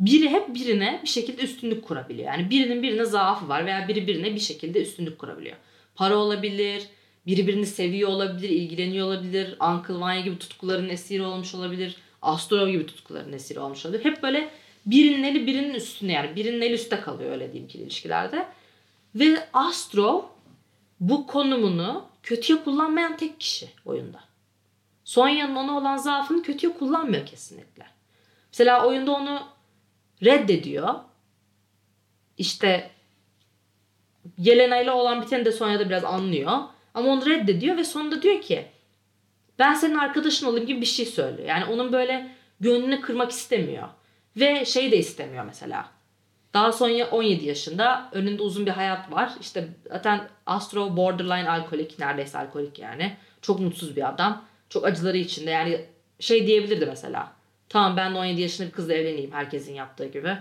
biri 0.00 0.28
hep 0.28 0.54
birine 0.54 1.00
bir 1.02 1.08
şekilde 1.08 1.42
üstünlük 1.42 1.84
kurabiliyor. 1.84 2.26
Yani 2.26 2.50
birinin 2.50 2.82
birine 2.82 3.04
zaafı 3.04 3.48
var 3.48 3.66
veya 3.66 3.88
biri 3.88 4.06
birine 4.06 4.34
bir 4.34 4.40
şekilde 4.40 4.82
üstünlük 4.82 5.18
kurabiliyor. 5.18 5.56
Para 5.94 6.16
olabilir, 6.16 6.82
biri 7.26 7.46
birini 7.46 7.66
seviyor 7.66 8.10
olabilir, 8.10 8.48
ilgileniyor 8.48 9.06
olabilir, 9.06 9.56
Uncle 9.60 10.00
Vanya 10.00 10.20
gibi 10.20 10.38
tutkuların 10.38 10.88
esiri 10.88 11.22
olmuş 11.22 11.54
olabilir, 11.54 11.96
Astro 12.22 12.68
gibi 12.68 12.86
tutkuların 12.86 13.32
esiri 13.32 13.60
olmuş 13.60 13.86
olabilir. 13.86 14.04
Hep 14.04 14.22
böyle 14.22 14.50
birinin 14.86 15.22
eli 15.22 15.46
birinin 15.46 15.74
üstünde 15.74 16.12
yani 16.12 16.36
birinin 16.36 16.60
eli 16.60 16.74
üstte 16.74 17.00
kalıyor 17.00 17.32
öyle 17.32 17.46
diyeyim 17.52 17.64
ikili 17.64 17.82
ilişkilerde. 17.82 18.46
Ve 19.14 19.48
Astro 19.52 20.30
bu 21.00 21.26
konumunu 21.26 22.04
kötüye 22.22 22.64
kullanmayan 22.64 23.16
tek 23.16 23.40
kişi 23.40 23.68
oyunda. 23.84 24.20
Sonya'nın 25.04 25.56
ona 25.56 25.78
olan 25.78 25.96
zaafını 25.96 26.42
kötüye 26.42 26.72
kullanmıyor 26.72 27.26
kesinlikle. 27.26 27.86
Mesela 28.52 28.86
oyunda 28.86 29.12
onu 29.12 29.42
reddediyor. 30.22 30.94
İşte 32.38 32.90
Yelena 34.38 34.80
ile 34.80 34.90
olan 34.90 35.22
biteni 35.22 35.44
de 35.44 35.52
Sonya 35.52 35.78
da 35.78 35.88
biraz 35.88 36.04
anlıyor. 36.04 36.58
Ama 36.94 37.08
onu 37.10 37.26
reddediyor 37.26 37.76
ve 37.76 37.84
sonunda 37.84 38.22
diyor 38.22 38.40
ki 38.40 38.66
ben 39.58 39.74
senin 39.74 39.94
arkadaşın 39.94 40.46
olayım 40.46 40.66
gibi 40.66 40.80
bir 40.80 40.86
şey 40.86 41.06
söylüyor. 41.06 41.48
Yani 41.48 41.64
onun 41.64 41.92
böyle 41.92 42.30
gönlünü 42.60 43.00
kırmak 43.00 43.30
istemiyor. 43.30 43.88
Ve 44.36 44.64
şey 44.64 44.92
de 44.92 44.96
istemiyor 44.96 45.44
mesela. 45.44 45.88
Daha 46.54 46.72
sonra 46.72 47.06
17 47.10 47.46
yaşında 47.46 48.08
önünde 48.12 48.42
uzun 48.42 48.66
bir 48.66 48.70
hayat 48.70 49.12
var. 49.12 49.32
İşte 49.40 49.68
zaten 49.90 50.28
Astro 50.46 50.96
borderline 50.96 51.50
alkolik 51.50 51.98
neredeyse 51.98 52.38
alkolik 52.38 52.78
yani. 52.78 53.16
Çok 53.42 53.60
mutsuz 53.60 53.96
bir 53.96 54.08
adam. 54.08 54.44
Çok 54.74 54.86
acıları 54.86 55.16
içinde 55.16 55.50
yani 55.50 55.84
şey 56.20 56.46
diyebilirdi 56.46 56.86
mesela. 56.86 57.32
Tamam 57.68 57.96
ben 57.96 58.14
de 58.14 58.18
17 58.18 58.40
yaşında 58.40 58.66
bir 58.68 58.72
kızla 58.72 58.94
evleneyim 58.94 59.32
herkesin 59.32 59.74
yaptığı 59.74 60.06
gibi. 60.06 60.38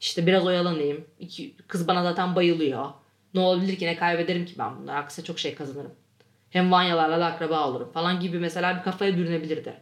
İşte 0.00 0.26
biraz 0.26 0.46
oyalanayım. 0.46 1.04
İki, 1.20 1.54
kız 1.68 1.88
bana 1.88 2.02
zaten 2.02 2.36
bayılıyor. 2.36 2.88
Ne 3.34 3.40
olabilir 3.40 3.76
ki 3.76 3.86
ne 3.86 3.96
kaybederim 3.96 4.46
ki 4.46 4.54
ben 4.58 4.80
bunlar. 4.80 4.96
Aksine 4.96 5.24
çok 5.24 5.38
şey 5.38 5.54
kazanırım. 5.54 5.92
Hem 6.50 6.72
Vanyalarla 6.72 7.20
da 7.20 7.26
akraba 7.26 7.68
olurum 7.68 7.92
falan 7.92 8.20
gibi 8.20 8.38
mesela 8.38 8.78
bir 8.78 8.82
kafaya 8.82 9.16
bürünebilirdi. 9.16 9.74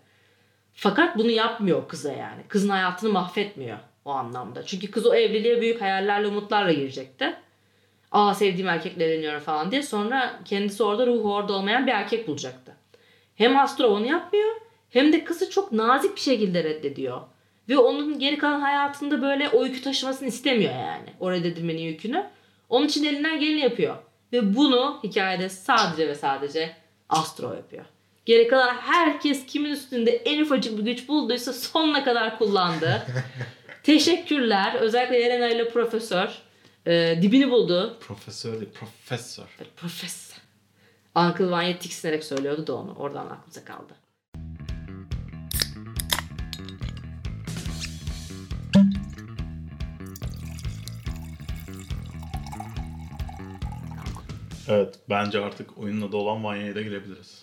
Fakat 0.74 1.18
bunu 1.18 1.30
yapmıyor 1.30 1.88
kıza 1.88 2.12
yani. 2.12 2.42
Kızın 2.48 2.68
hayatını 2.68 3.10
mahvetmiyor 3.10 3.78
o 4.04 4.10
anlamda. 4.10 4.66
Çünkü 4.66 4.90
kız 4.90 5.06
o 5.06 5.14
evliliğe 5.14 5.60
büyük 5.60 5.80
hayallerle 5.80 6.26
umutlarla 6.26 6.72
girecekti. 6.72 7.36
Aa 8.12 8.34
sevdiğim 8.34 8.68
erkekle 8.68 9.04
evleniyorum 9.04 9.40
falan 9.40 9.70
diye. 9.70 9.82
Sonra 9.82 10.40
kendisi 10.44 10.82
orada 10.82 11.06
ruhu 11.06 11.34
orada 11.34 11.52
olmayan 11.52 11.86
bir 11.86 11.92
erkek 11.92 12.28
bulacaktı. 12.28 12.79
Hem 13.40 13.56
Astro 13.56 13.86
onu 13.86 14.06
yapmıyor 14.06 14.50
hem 14.90 15.12
de 15.12 15.24
kızı 15.24 15.50
çok 15.50 15.72
nazik 15.72 16.16
bir 16.16 16.20
şekilde 16.20 16.64
reddediyor. 16.64 17.20
Ve 17.68 17.78
onun 17.78 18.18
geri 18.18 18.38
kalan 18.38 18.60
hayatında 18.60 19.22
böyle 19.22 19.48
o 19.48 19.64
yükü 19.64 19.82
taşımasını 19.82 20.28
istemiyor 20.28 20.74
yani. 20.74 21.08
O 21.20 21.30
reddedilmenin 21.30 21.82
yükünü. 21.82 22.26
Onun 22.68 22.86
için 22.86 23.04
elinden 23.04 23.40
geleni 23.40 23.60
yapıyor. 23.60 23.96
Ve 24.32 24.56
bunu 24.56 25.00
hikayede 25.04 25.48
sadece 25.48 26.08
ve 26.08 26.14
sadece 26.14 26.76
Astro 27.08 27.54
yapıyor. 27.54 27.84
Geri 28.26 28.48
kalan 28.48 28.74
herkes 28.74 29.46
kimin 29.46 29.70
üstünde 29.70 30.10
en 30.10 30.40
ufacık 30.42 30.78
bir 30.78 30.82
güç 30.82 31.08
bulduysa 31.08 31.52
sonuna 31.52 32.04
kadar 32.04 32.38
kullandı. 32.38 33.02
Teşekkürler. 33.82 34.74
Özellikle 34.74 35.16
Elena 35.16 35.48
ile 35.48 35.68
Profesör. 35.68 36.38
e, 36.86 37.18
dibini 37.22 37.50
buldu. 37.50 37.96
Profesör 38.00 38.52
değil, 38.60 38.72
profesör. 38.74 39.44
Profesör. 39.76 40.29
Uncle 41.14 41.50
Vanya 41.50 41.78
tiksinerek 41.78 42.24
söylüyordu 42.24 42.66
da 42.66 42.74
onu. 42.74 42.94
Oradan 42.94 43.26
aklımıza 43.26 43.64
kaldı. 43.64 43.94
Evet, 54.68 54.94
bence 55.08 55.40
artık 55.40 55.78
oyunun 55.78 56.08
adı 56.08 56.16
olan 56.16 56.44
Vanya'ya 56.44 56.74
da 56.74 56.82
girebiliriz. 56.82 57.42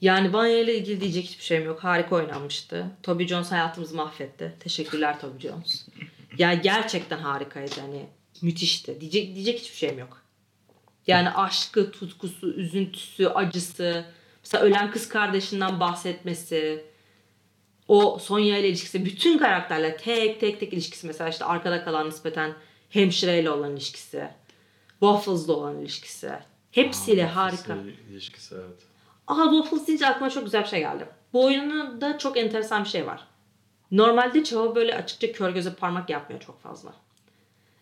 Yani 0.00 0.32
Vanya 0.32 0.58
ile 0.58 0.78
ilgili 0.78 1.00
diyecek 1.00 1.24
hiçbir 1.24 1.44
şeyim 1.44 1.64
yok. 1.64 1.84
Harika 1.84 2.16
oynanmıştı. 2.16 2.86
Toby 3.02 3.24
Jones 3.24 3.52
hayatımızı 3.52 3.96
mahvetti. 3.96 4.56
Teşekkürler 4.60 5.20
Toby 5.20 5.48
Jones. 5.48 5.88
ya 6.38 6.54
gerçekten 6.54 7.18
harikaydı. 7.18 7.80
Hani 7.80 8.06
müthişti. 8.42 9.00
Diyecek, 9.00 9.34
diyecek 9.34 9.60
hiçbir 9.60 9.76
şeyim 9.76 9.98
yok. 9.98 10.21
Yani 11.06 11.30
aşkı, 11.30 11.90
tutkusu, 11.90 12.52
üzüntüsü, 12.52 13.26
acısı. 13.26 14.04
Mesela 14.44 14.64
ölen 14.64 14.90
kız 14.90 15.08
kardeşinden 15.08 15.80
bahsetmesi. 15.80 16.84
O 17.88 18.18
Sonya 18.18 18.58
ile 18.58 18.68
ilişkisi. 18.68 19.04
Bütün 19.04 19.38
karakterler 19.38 19.98
tek 19.98 20.40
tek 20.40 20.60
tek 20.60 20.72
ilişkisi. 20.72 21.06
Mesela 21.06 21.30
işte 21.30 21.44
arkada 21.44 21.84
kalan 21.84 22.06
nispeten 22.06 22.54
hemşireyle 22.90 23.50
olan 23.50 23.72
ilişkisi. 23.72 24.28
Waffles'la 24.90 25.52
olan 25.52 25.80
ilişkisi. 25.80 26.32
Hepsiyle 26.70 27.26
Aa, 27.26 27.36
harika. 27.36 27.76
ilişkisi 28.10 28.54
evet. 28.54 28.82
Aa 29.26 29.50
Waffles 29.50 29.86
deyince 29.86 30.06
aklıma 30.06 30.30
çok 30.30 30.44
güzel 30.44 30.62
bir 30.62 30.68
şey 30.68 30.80
geldi. 30.80 31.06
Bu 31.32 31.44
oyunun 31.44 32.00
da 32.00 32.18
çok 32.18 32.36
enteresan 32.36 32.84
bir 32.84 32.88
şey 32.88 33.06
var. 33.06 33.24
Normalde 33.90 34.44
çoğu 34.44 34.74
böyle 34.74 34.94
açıkça 34.94 35.32
kör 35.32 35.50
göze 35.50 35.74
parmak 35.74 36.10
yapmıyor 36.10 36.42
çok 36.42 36.62
fazla. 36.62 36.94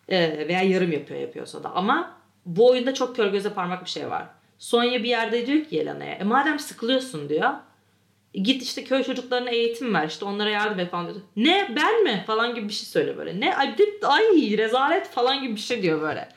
Ee, 0.09 0.45
veya 0.47 0.61
yarım 0.61 0.91
yapıyor 0.91 1.19
yapıyorsa 1.19 1.63
da. 1.63 1.71
Ama 1.71 2.20
bu 2.45 2.69
oyunda 2.69 2.93
çok 2.93 3.15
kör 3.15 3.27
göze 3.27 3.49
parmak 3.53 3.85
bir 3.85 3.89
şey 3.89 4.09
var. 4.09 4.25
Sonya 4.59 5.03
bir 5.03 5.09
yerde 5.09 5.47
diyor 5.47 5.65
ki 5.65 5.75
Yelena'ya 5.75 6.13
e 6.15 6.23
madem 6.23 6.59
sıkılıyorsun 6.59 7.29
diyor. 7.29 7.49
"e 8.33 8.39
Git 8.39 8.63
işte 8.63 8.83
köy 8.83 9.03
çocuklarına 9.03 9.49
eğitim 9.49 9.93
ver 9.93 10.07
işte 10.07 10.25
onlara 10.25 10.49
yardım 10.49 10.79
et 10.79 10.91
falan 10.91 11.05
diyor. 11.07 11.17
Ne 11.35 11.73
ben 11.75 12.03
mi 12.03 12.23
falan 12.27 12.55
gibi 12.55 12.67
bir 12.67 12.73
şey 12.73 12.85
söyle 12.85 13.17
böyle. 13.17 13.39
Ne 13.39 13.55
ay, 13.55 13.75
ay 14.03 14.57
rezalet 14.57 15.07
falan 15.07 15.41
gibi 15.41 15.55
bir 15.55 15.59
şey 15.61 15.81
diyor 15.81 16.01
böyle. 16.01 16.29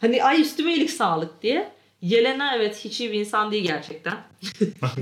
Hani 0.00 0.24
ay 0.24 0.40
üstüme 0.40 0.72
iyilik 0.74 0.90
sağlık 0.90 1.42
diye. 1.42 1.72
Yelena 2.02 2.56
evet 2.56 2.84
hiç 2.84 3.00
iyi 3.00 3.12
bir 3.12 3.20
insan 3.20 3.52
değil 3.52 3.64
gerçekten. 3.64 4.14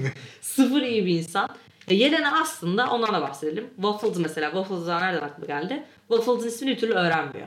Sıfır 0.41 0.83
iyi 0.83 1.07
bir 1.07 1.19
insan. 1.19 1.49
E, 1.89 1.95
Yelena 1.95 2.41
aslında 2.41 2.91
ondan 2.91 3.15
da 3.15 3.21
bahsedelim. 3.21 3.71
Waffles 3.77 4.17
mesela. 4.19 4.51
Waffles'dan 4.51 5.03
nereden 5.03 5.23
aklıma 5.27 5.47
geldi? 5.47 5.85
Waffles'ın 6.09 6.49
ismini 6.49 6.71
bir 6.71 6.79
türlü 6.81 6.93
öğrenmiyor. 6.93 7.47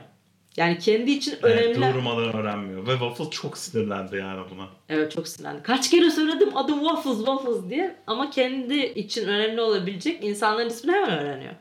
Yani 0.56 0.78
kendi 0.78 1.10
için 1.10 1.38
Evet, 1.42 1.76
önemli. 1.76 1.94
durmadan 1.94 2.34
öğrenmiyor. 2.36 2.86
Ve 2.86 2.90
Waffle 2.92 3.30
çok 3.30 3.58
sinirlendi 3.58 4.16
yani 4.16 4.50
buna. 4.50 4.68
Evet 4.88 5.12
çok 5.12 5.28
sinirlendi. 5.28 5.62
Kaç 5.62 5.90
kere 5.90 6.10
söyledim 6.10 6.56
adı 6.56 6.72
Waffles 6.72 7.16
Waffles 7.16 7.70
diye. 7.70 7.96
Ama 8.06 8.30
kendi 8.30 8.76
için 8.86 9.28
önemli 9.28 9.60
olabilecek 9.60 10.24
insanların 10.24 10.68
ismini 10.70 10.96
hemen 10.96 11.18
öğreniyor. 11.18 11.52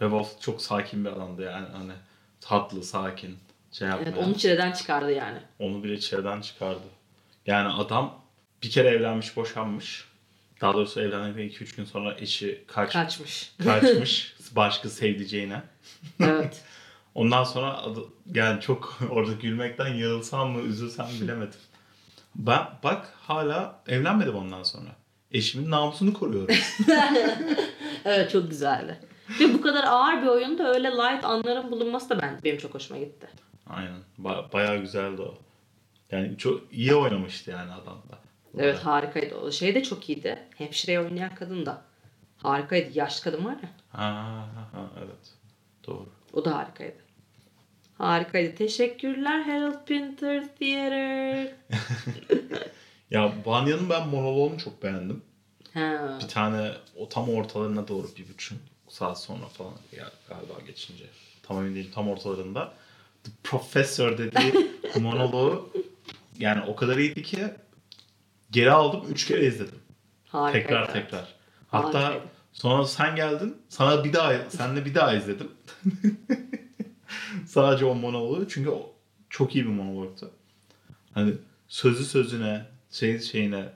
Ve 0.00 0.04
Waffle 0.04 0.40
çok 0.40 0.62
sakin 0.62 1.04
bir 1.04 1.10
adamdı 1.10 1.42
yani. 1.42 1.66
Hani 1.76 1.92
tatlı, 2.40 2.82
sakin. 2.84 3.36
Şey 3.72 3.88
yapmayan. 3.88 4.12
Evet 4.14 4.24
onu 4.26 4.38
çileden 4.38 4.72
çıkardı 4.72 5.12
yani. 5.12 5.38
Onu 5.58 5.84
bile 5.84 5.94
içeriden 5.94 6.40
çıkardı. 6.40 6.82
Yani 7.46 7.68
adam 7.68 8.20
bir 8.62 8.70
kere 8.70 8.88
evlenmiş, 8.88 9.36
boşanmış. 9.36 10.04
Daha 10.60 10.74
doğrusu 10.74 11.00
evlendikten 11.00 11.66
2-3 11.66 11.76
gün 11.76 11.84
sonra 11.84 12.16
eşi 12.18 12.64
kaç, 12.66 12.92
Kaçmış. 12.92 13.52
kaçmış 13.64 14.34
başka 14.56 14.88
sevdiceğine. 14.88 15.62
evet. 16.20 16.62
Ondan 17.16 17.44
sonra 17.44 17.82
yani 18.34 18.60
çok 18.60 18.98
orada 19.10 19.32
gülmekten 19.32 19.94
yarılsam 19.94 20.50
mı 20.50 20.60
üzülsem 20.60 21.06
bilemedim. 21.20 21.60
Ben 22.34 22.60
bak 22.82 23.12
hala 23.22 23.82
evlenmedim 23.88 24.34
ondan 24.34 24.62
sonra. 24.62 24.88
Eşimin 25.30 25.70
namusunu 25.70 26.14
koruyorum. 26.14 26.54
Evet 28.04 28.30
çok 28.30 28.50
güzeldi. 28.50 29.00
Ve 29.40 29.54
bu 29.54 29.60
kadar 29.60 29.84
ağır 29.84 30.22
bir 30.22 30.26
oyunda 30.26 30.74
öyle 30.74 30.90
light 30.90 31.24
anların 31.24 31.70
bulunması 31.70 32.10
da 32.10 32.22
ben, 32.22 32.40
benim 32.44 32.58
çok 32.58 32.74
hoşuma 32.74 33.00
gitti. 33.00 33.28
Aynen. 33.66 34.00
Ba- 34.22 34.52
bayağı 34.52 34.78
güzeldi 34.78 35.22
o. 35.22 35.34
Yani 36.10 36.38
çok 36.38 36.72
iyi 36.72 36.94
oynamıştı 36.94 37.50
yani 37.50 37.72
adam 37.72 38.02
da. 38.10 38.18
Evet 38.58 38.78
harikaydı. 38.78 39.34
O 39.34 39.50
şey 39.50 39.74
de 39.74 39.82
çok 39.82 40.08
iyiydi. 40.08 40.38
Hemşireyi 40.58 41.00
oynayan 41.00 41.34
kadın 41.34 41.66
da. 41.66 41.82
Harikaydı. 42.36 42.98
Yaşlı 42.98 43.24
kadın 43.24 43.44
var 43.44 43.56
ya. 43.62 43.70
Ha, 43.92 44.14
ha, 44.14 44.68
ha, 44.72 44.90
evet. 44.98 45.34
Doğru. 45.86 46.06
O 46.32 46.44
da 46.44 46.56
harikaydı. 46.56 47.05
Harikaydı. 47.98 48.54
Teşekkürler 48.54 49.40
Harold 49.42 49.84
Pinter 49.86 50.44
Theater. 50.58 51.48
Ya 53.10 53.32
Vanya'nın 53.44 53.90
ben 53.90 54.08
monoloğunu 54.08 54.58
çok 54.58 54.82
beğendim. 54.82 55.22
Ha. 55.74 56.18
Bir 56.22 56.28
tane 56.28 56.70
o 56.96 57.08
tam 57.08 57.28
ortalarına 57.28 57.88
doğru 57.88 58.06
bir 58.18 58.28
buçuk 58.28 58.58
saat 58.88 59.20
sonra 59.20 59.46
falan 59.46 59.72
ya 59.96 60.10
galiba 60.28 60.52
geçince. 60.66 61.04
Tam 61.42 61.58
emin 61.58 61.74
değilim 61.74 61.90
tam 61.94 62.08
ortalarında. 62.08 62.72
The 63.24 63.30
Professor 63.44 64.18
dediği 64.18 64.70
monoloğu 65.00 65.72
yani 66.38 66.62
o 66.68 66.76
kadar 66.76 66.96
iyiydi 66.96 67.22
ki 67.22 67.38
geri 68.50 68.70
aldım 68.70 69.02
üç 69.10 69.26
kere 69.26 69.46
izledim. 69.46 69.78
Harikaydı. 70.28 70.66
Tekrar 70.66 70.92
tekrar. 70.92 71.34
Hatta 71.68 72.02
Harikaydı. 72.02 72.24
sonra 72.52 72.84
sen 72.86 73.16
geldin. 73.16 73.56
Sana 73.68 74.04
bir 74.04 74.12
daha 74.12 74.50
senle 74.50 74.84
bir 74.84 74.94
daha 74.94 75.14
izledim. 75.14 75.50
Sadece 77.46 77.84
o 77.84 77.94
monoloğu 77.94 78.48
çünkü 78.48 78.70
o 78.70 78.92
çok 79.30 79.54
iyi 79.54 79.64
bir 79.64 79.70
monologtu. 79.70 80.30
Hani 81.14 81.34
sözü 81.68 82.04
sözüne, 82.04 82.66
şey 82.90 83.20
şeyine, 83.20 83.68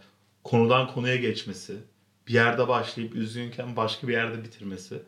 konudan 0.45 0.95
konuya 0.95 1.17
geçmesi, 1.17 1.77
bir 2.29 2.35
yerde 2.35 2.69
başlayıp 2.69 3.15
üzgünken 3.15 3.77
başka 3.77 4.09
bir 4.09 4.13
yerde 4.13 4.45
bitirmesi 4.45 5.03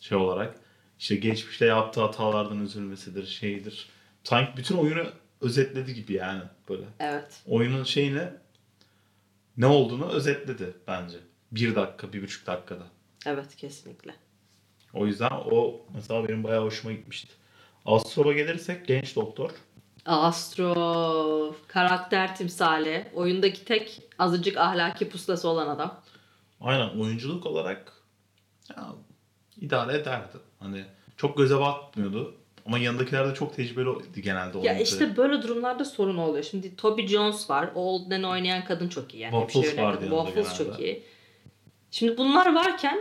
şey 0.00 0.18
olarak 0.18 0.56
işte 0.98 1.16
geçmişte 1.16 1.66
yaptığı 1.66 2.00
hatalardan 2.00 2.64
üzülmesidir, 2.64 3.26
şeydir. 3.26 3.88
Sanki 4.24 4.56
bütün 4.56 4.76
oyunu 4.76 5.06
özetledi 5.40 5.94
gibi 5.94 6.12
yani 6.12 6.42
böyle. 6.68 6.84
Evet. 7.00 7.42
Oyunun 7.46 7.84
şeyine 7.84 8.32
ne 9.56 9.66
olduğunu 9.66 10.08
özetledi 10.08 10.74
bence. 10.88 11.16
Bir 11.52 11.74
dakika, 11.74 12.12
bir 12.12 12.22
buçuk 12.22 12.46
dakikada. 12.46 12.86
Evet 13.26 13.56
kesinlikle. 13.56 14.14
O 14.94 15.06
yüzden 15.06 15.30
o 15.30 15.86
mesela 15.94 16.28
benim 16.28 16.44
bayağı 16.44 16.64
hoşuma 16.64 16.92
gitmişti. 16.92 17.32
Astrob'a 17.86 18.32
gelirsek 18.32 18.86
genç 18.86 19.16
doktor. 19.16 19.50
Astro 20.06 21.54
karakter 21.68 22.36
timsali. 22.36 23.06
Oyundaki 23.14 23.64
tek 23.64 24.02
azıcık 24.18 24.56
ahlaki 24.56 25.08
pusulası 25.08 25.48
olan 25.48 25.68
adam. 25.68 26.00
Aynen 26.60 26.88
oyunculuk 26.88 27.46
olarak 27.46 27.92
ya, 28.70 28.86
idare 29.60 29.96
ederdi. 29.96 30.36
Hani 30.58 30.84
çok 31.16 31.36
göze 31.36 31.60
batmıyordu. 31.60 32.34
Ama 32.66 32.78
yanındakiler 32.78 33.30
de 33.30 33.34
çok 33.34 33.56
tecrübeliydi 33.56 34.22
genelde. 34.22 34.58
Ya 34.58 34.78
işte 34.78 35.16
böyle 35.16 35.42
durumlarda 35.42 35.84
sorun 35.84 36.16
oluyor. 36.16 36.44
Şimdi 36.44 36.76
Toby 36.76 37.06
Jones 37.06 37.50
var. 37.50 37.70
O 37.74 37.80
Old 37.80 38.10
Nan'ı 38.10 38.28
oynayan 38.28 38.64
kadın 38.64 38.88
çok 38.88 39.14
iyi. 39.14 39.22
Yani 39.22 39.32
Waffles 39.32 39.70
oynayan 39.70 39.86
vardı 39.86 40.04
yanında 40.04 40.24
Waffles 40.24 40.58
genelde. 40.58 40.72
çok 40.72 40.80
iyi. 40.80 41.02
Şimdi 41.90 42.18
bunlar 42.18 42.54
varken 42.54 43.00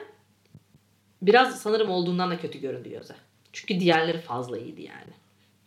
biraz 1.21 1.61
sanırım 1.61 1.89
olduğundan 1.89 2.31
da 2.31 2.39
kötü 2.39 2.59
göründü 2.59 2.89
göze. 2.89 3.15
Çünkü 3.55 3.79
diğerleri 3.79 4.21
fazla 4.21 4.57
iyiydi 4.57 4.81
yani. 4.81 5.13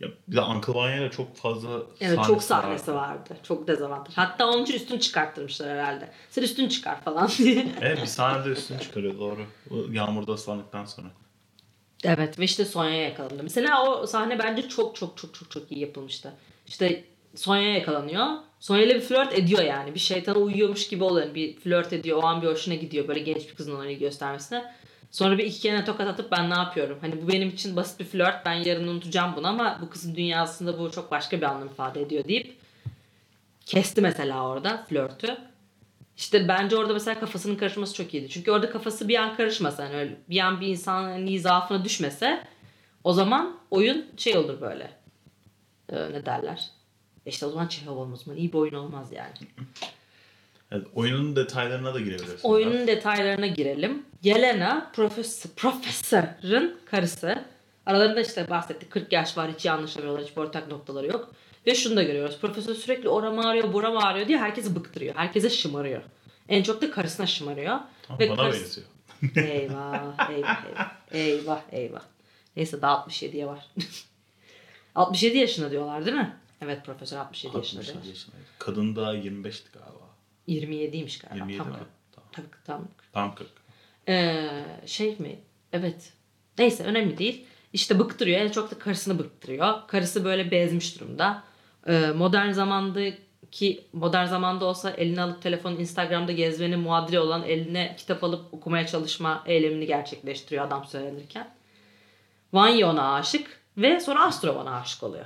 Ya 0.00 0.08
bir 0.28 0.36
de 0.36 0.40
Uncle 0.40 0.74
Vanya'yla 0.74 1.10
çok 1.10 1.36
fazla 1.36 1.82
Evet 2.00 2.18
çok 2.26 2.42
sahnesi 2.42 2.94
vardı. 2.94 3.36
Çok 3.42 3.68
dezavantaj. 3.68 4.16
Hatta 4.16 4.50
onun 4.50 4.62
için 4.62 4.74
üstünü 4.74 5.00
çıkarttırmışlar 5.00 5.70
herhalde. 5.70 6.10
Sen 6.30 6.42
üstünü 6.42 6.68
çıkar 6.68 7.00
falan 7.00 7.30
diye. 7.38 7.66
Evet 7.80 8.02
bir 8.02 8.06
sahnede 8.06 8.48
üstünü 8.48 8.80
çıkarıyor 8.80 9.18
doğru. 9.18 9.40
Yağmurda 9.92 10.32
ıslandıktan 10.32 10.84
sonra. 10.84 11.08
Evet 12.04 12.38
ve 12.38 12.44
işte 12.44 12.64
Sonya'ya 12.64 13.02
yakalandı. 13.02 13.42
Mesela 13.42 13.86
o 13.86 14.06
sahne 14.06 14.38
bence 14.38 14.68
çok 14.68 14.96
çok 14.96 15.16
çok 15.16 15.34
çok 15.34 15.50
çok 15.50 15.72
iyi 15.72 15.80
yapılmıştı. 15.80 16.32
İşte 16.66 17.04
Sonya'ya 17.34 17.74
yakalanıyor. 17.74 18.26
Sonya 18.60 18.82
ile 18.82 18.94
bir 18.94 19.00
flört 19.00 19.38
ediyor 19.38 19.62
yani. 19.62 19.94
Bir 19.94 20.00
şeytana 20.00 20.38
uyuyormuş 20.38 20.88
gibi 20.88 21.04
oluyor. 21.04 21.34
Bir 21.34 21.56
flört 21.56 21.92
ediyor. 21.92 22.22
O 22.22 22.26
an 22.26 22.42
bir 22.42 22.46
hoşuna 22.46 22.74
gidiyor. 22.74 23.08
Böyle 23.08 23.20
genç 23.20 23.48
bir 23.48 23.54
kızın 23.54 23.76
ona 23.76 23.86
ilgi 23.86 23.98
göstermesine. 23.98 24.74
Sonra 25.10 25.38
bir 25.38 25.44
iki 25.44 25.60
kere 25.60 25.84
tokat 25.84 26.08
atıp 26.08 26.30
ben 26.30 26.50
ne 26.50 26.54
yapıyorum? 26.54 26.98
Hani 27.00 27.22
bu 27.22 27.28
benim 27.28 27.48
için 27.48 27.76
basit 27.76 28.00
bir 28.00 28.04
flört. 28.04 28.46
Ben 28.46 28.54
yarın 28.54 28.88
unutacağım 28.88 29.36
bunu 29.36 29.46
ama 29.46 29.78
bu 29.82 29.90
kızın 29.90 30.14
dünyasında 30.14 30.78
bu 30.78 30.90
çok 30.90 31.10
başka 31.10 31.36
bir 31.36 31.42
anlam 31.42 31.68
ifade 31.68 32.02
ediyor 32.02 32.24
deyip 32.24 32.58
kesti 33.66 34.00
mesela 34.00 34.48
orada 34.48 34.84
flörtü. 34.88 35.36
İşte 36.16 36.48
bence 36.48 36.76
orada 36.76 36.92
mesela 36.92 37.20
kafasının 37.20 37.56
karışması 37.56 37.94
çok 37.94 38.14
iyiydi. 38.14 38.28
Çünkü 38.28 38.50
orada 38.50 38.70
kafası 38.70 39.08
bir 39.08 39.16
an 39.16 39.36
karışmasa 39.36 39.84
hani 39.84 39.94
öyle 39.94 40.16
bir 40.30 40.40
an 40.40 40.60
bir 40.60 40.66
insanın 40.66 41.08
hani 41.08 41.40
zaafına 41.40 41.84
düşmese 41.84 42.44
o 43.04 43.12
zaman 43.12 43.58
oyun 43.70 44.06
şey 44.16 44.36
olur 44.36 44.60
böyle. 44.60 44.90
Ee, 45.88 45.96
ne 46.12 46.26
derler? 46.26 46.70
İşte 47.26 47.46
o 47.46 47.50
zaman 47.50 47.66
Çehov 47.66 47.96
olmaz 47.96 48.26
mı? 48.26 48.34
İyi 48.36 48.52
bir 48.52 48.58
oyun 48.58 48.74
olmaz 48.74 49.12
yani. 49.12 49.32
Evet, 50.72 50.86
oyunun 50.94 51.36
detaylarına 51.36 51.94
da 51.94 52.00
girebiliriz. 52.00 52.40
Oyunun 52.44 52.86
detaylarına 52.86 53.46
girelim. 53.46 54.06
Yelena 54.22 54.90
profesör, 54.94 55.50
profesörün 55.50 56.76
karısı. 56.86 57.44
Aralarında 57.86 58.20
işte 58.20 58.50
bahsettik 58.50 58.90
40 58.90 59.12
yaş 59.12 59.36
var 59.36 59.50
hiç 59.52 59.66
anlaşamıyorlar 59.66 60.24
hiç 60.24 60.38
ortak 60.38 60.68
noktaları 60.68 61.06
yok. 61.06 61.32
Ve 61.66 61.74
şunu 61.74 61.96
da 61.96 62.02
görüyoruz. 62.02 62.38
Profesör 62.40 62.74
sürekli 62.74 63.08
oram 63.08 63.38
ağrıyor 63.38 63.72
buram 63.72 63.96
ağrıyor 63.96 64.28
diye 64.28 64.38
herkesi 64.38 64.76
bıktırıyor. 64.76 65.14
Herkese 65.14 65.50
şımarıyor. 65.50 66.02
En 66.48 66.62
çok 66.62 66.82
da 66.82 66.90
karısına 66.90 67.26
şımarıyor. 67.26 67.78
Ama 68.08 68.18
Ve 68.18 68.30
bana 68.30 68.36
karısı- 68.36 68.82
benziyor. 69.22 69.48
Eyvah, 69.48 70.30
eyvah, 70.30 70.64
eyvah. 70.66 70.92
Eyvah, 71.10 71.60
eyvah. 71.72 72.02
Neyse 72.56 72.82
daha 72.82 72.94
67'ye 72.94 73.46
var. 73.46 73.66
67 74.94 75.38
yaşında 75.38 75.70
diyorlar 75.70 76.06
değil 76.06 76.16
mi? 76.16 76.36
Evet 76.60 76.84
profesör 76.86 77.16
67 77.16 77.56
yaşında 77.56 77.80
67 77.80 77.86
diyorlar. 77.94 78.08
yaşındaydı. 78.08 78.44
Kadın 78.58 78.96
da 78.96 79.14
25'ti 79.16 79.72
galiba. 79.72 80.07
27'ymiş 80.48 81.22
galiba. 81.22 81.46
27 81.46 81.58
tam, 81.58 81.68
mi? 81.68 81.74
Tamam. 82.12 82.28
Tabii, 82.32 82.46
tam. 82.64 82.88
Tam 83.12 83.34
40. 83.34 83.48
Ee, 84.08 84.64
şey 84.86 85.16
mi? 85.18 85.38
Evet. 85.72 86.12
Neyse 86.58 86.84
önemli 86.84 87.18
değil. 87.18 87.44
İşte 87.72 87.98
bıktırıyor. 87.98 88.40
En 88.40 88.50
çok 88.50 88.70
da 88.70 88.78
karısını 88.78 89.18
bıktırıyor. 89.18 89.86
Karısı 89.86 90.24
böyle 90.24 90.50
bezmiş 90.50 91.00
durumda. 91.00 91.42
Ee, 91.86 92.06
modern 92.16 92.50
zamandaki 92.50 93.84
modern 93.92 94.26
zamanda 94.26 94.64
olsa 94.64 94.90
eline 94.90 95.22
alıp 95.22 95.42
telefonu 95.42 95.80
Instagram'da 95.80 96.32
gezmeni 96.32 96.76
muadili 96.76 97.20
olan 97.20 97.42
eline 97.42 97.94
kitap 97.98 98.24
alıp 98.24 98.54
okumaya 98.54 98.86
çalışma 98.86 99.42
eylemini 99.46 99.86
gerçekleştiriyor 99.86 100.66
adam 100.66 100.86
söylenirken. 100.86 101.50
Vanya 102.52 102.90
ona 102.90 103.14
aşık 103.14 103.60
ve 103.76 104.00
sonra 104.00 104.24
Astro 104.24 104.52
ona 104.52 104.80
aşık 104.80 105.02
oluyor. 105.02 105.24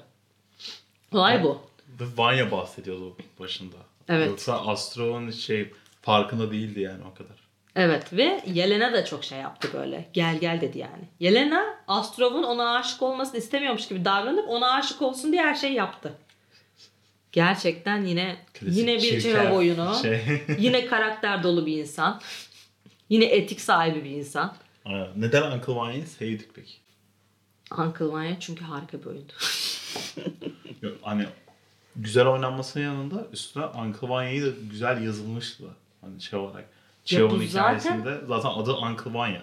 Olay 1.12 1.42
bu. 1.42 1.62
Vanya 2.16 2.50
bahsediyordu 2.50 3.16
başında. 3.40 3.76
Evet. 4.08 4.28
Yoksa 4.28 4.66
Astro'nun 4.66 5.30
şey 5.30 5.72
farkında 6.02 6.50
değildi 6.50 6.80
yani 6.80 7.02
o 7.12 7.14
kadar. 7.14 7.42
Evet 7.76 8.12
ve 8.12 8.42
Yelena 8.46 8.92
da 8.92 9.04
çok 9.04 9.24
şey 9.24 9.38
yaptı 9.38 9.68
böyle. 9.74 10.08
Gel 10.12 10.38
gel 10.38 10.60
dedi 10.60 10.78
yani. 10.78 11.08
Yelena 11.20 11.64
Astrov'un 11.88 12.42
ona 12.42 12.76
aşık 12.76 13.02
olmasını 13.02 13.38
istemiyormuş 13.38 13.88
gibi 13.88 14.04
davranıp 14.04 14.48
ona 14.48 14.70
aşık 14.74 15.02
olsun 15.02 15.32
diye 15.32 15.42
her 15.42 15.54
şeyi 15.54 15.74
yaptı. 15.74 16.12
Gerçekten 17.32 18.04
yine 18.04 18.36
Klasik 18.54 18.78
yine 18.78 18.96
bir 18.96 19.20
Çehov 19.20 19.56
oyunu. 19.56 19.94
Şey. 20.02 20.20
yine 20.58 20.86
karakter 20.86 21.42
dolu 21.42 21.66
bir 21.66 21.78
insan. 21.78 22.20
yine 23.08 23.24
etik 23.24 23.60
sahibi 23.60 24.04
bir 24.04 24.10
insan. 24.10 24.56
Aynen. 24.84 25.08
Neden 25.16 25.52
Uncle 25.52 25.74
Vanya'yı 25.74 26.06
sevdik 26.06 26.54
peki? 26.54 26.72
Uncle 27.78 28.06
Vanya 28.06 28.40
çünkü 28.40 28.64
harika 28.64 29.00
bir 29.00 29.06
oyundu. 29.06 29.32
Yok, 30.82 30.98
hani 31.02 31.26
güzel 31.96 32.26
oynanmasının 32.26 32.84
yanında 32.84 33.26
üstüne 33.32 33.66
Uncle 33.66 34.08
Vanya'yı 34.08 34.46
da 34.46 34.50
güzel 34.70 35.02
yazılmıştı. 35.02 35.64
Hani 36.00 36.20
şey 36.20 36.38
olarak. 36.38 36.64
Chehov'un 37.04 37.38
bu 37.38 37.42
hikayesinde 37.42 38.20
zaten 38.26 38.50
adı 38.50 38.72
Uncle 38.72 39.14
Vanya. 39.14 39.42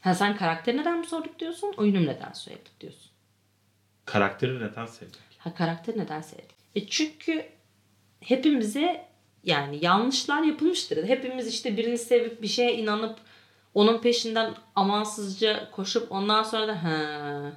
Ha 0.00 0.14
sen 0.14 0.36
karakteri 0.36 0.76
neden 0.76 0.98
mi 0.98 1.06
sorduk 1.06 1.38
diyorsun? 1.38 1.74
Oyunu 1.76 2.06
neden 2.06 2.32
söyledik 2.32 2.80
diyorsun? 2.80 3.10
Karakteri 4.04 4.60
neden 4.60 4.86
sevdik? 4.86 5.20
Ha 5.38 5.54
karakteri 5.54 5.98
neden 5.98 6.20
sevdik? 6.20 6.54
E 6.74 6.86
çünkü 6.86 7.46
hepimize 8.20 9.08
yani 9.44 9.78
yanlışlar 9.84 10.42
yapılmıştır. 10.42 11.08
Hepimiz 11.08 11.46
işte 11.48 11.76
birini 11.76 11.98
sevip 11.98 12.42
bir 12.42 12.48
şeye 12.48 12.76
inanıp 12.76 13.18
onun 13.74 14.00
peşinden 14.00 14.54
amansızca 14.74 15.70
koşup 15.70 16.12
ondan 16.12 16.42
sonra 16.42 16.68
da 16.68 16.84
ha 16.84 17.52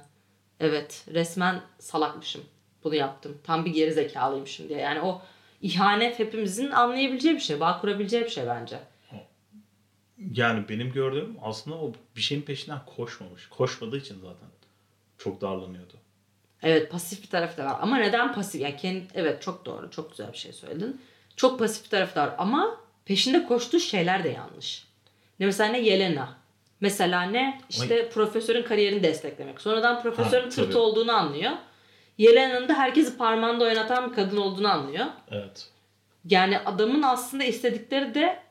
evet 0.60 1.04
resmen 1.14 1.60
salakmışım. 1.78 2.42
Bunu 2.84 2.94
yaptım. 2.94 3.38
Tam 3.44 3.64
bir 3.64 3.70
geri 3.70 3.92
zekalıymışım 3.92 4.68
diye. 4.68 4.78
Yani 4.78 5.00
o 5.00 5.22
ihanet 5.62 6.18
hepimizin 6.18 6.70
anlayabileceği 6.70 7.34
bir 7.34 7.40
şey. 7.40 7.60
Bağ 7.60 7.80
kurabileceği 7.80 8.24
bir 8.24 8.28
şey 8.30 8.46
bence. 8.46 8.78
Yani 10.32 10.68
benim 10.68 10.92
gördüğüm 10.92 11.36
aslında 11.42 11.76
o 11.76 11.92
bir 12.16 12.20
şeyin 12.20 12.42
peşinden 12.42 12.78
koşmamış. 12.96 13.48
Koşmadığı 13.48 13.96
için 13.96 14.14
zaten 14.20 14.48
çok 15.18 15.40
darlanıyordu. 15.40 15.94
Evet 16.62 16.90
pasif 16.92 17.22
bir 17.22 17.28
tarafı 17.28 17.56
da 17.56 17.64
var. 17.64 17.76
Ama 17.80 17.96
neden 17.96 18.32
pasif? 18.34 18.60
Yani 18.60 18.76
kendi, 18.76 19.06
evet 19.14 19.42
çok 19.42 19.64
doğru. 19.64 19.90
Çok 19.90 20.10
güzel 20.10 20.32
bir 20.32 20.38
şey 20.38 20.52
söyledin. 20.52 21.00
Çok 21.36 21.58
pasif 21.58 21.84
bir 21.84 21.90
tarafı 21.90 22.14
da 22.14 22.22
var. 22.22 22.34
Ama 22.38 22.80
peşinde 23.04 23.44
koştuğu 23.44 23.80
şeyler 23.80 24.24
de 24.24 24.28
yanlış. 24.28 24.86
Ne 25.40 25.46
mesela 25.46 25.70
ne 25.70 25.80
Yelena. 25.80 26.36
Mesela 26.80 27.22
ne 27.22 27.60
işte 27.70 28.08
profesörün 28.08 28.62
kariyerini 28.62 29.02
desteklemek. 29.02 29.60
Sonradan 29.60 30.02
profesörün 30.02 30.42
Ha, 30.44 30.48
tırt 30.48 30.66
tabii. 30.66 30.78
olduğunu 30.78 31.12
anlıyor. 31.12 31.52
Yelena'nın 32.18 32.68
da 32.68 32.74
herkesi 32.74 33.16
parmağında 33.16 33.64
oynatan 33.64 34.10
bir 34.10 34.16
kadın 34.16 34.36
olduğunu 34.36 34.68
anlıyor. 34.68 35.06
Evet. 35.30 35.70
Yani 36.24 36.58
adamın 36.58 37.02
aslında 37.02 37.44
istedikleri 37.44 38.14
de 38.14 38.42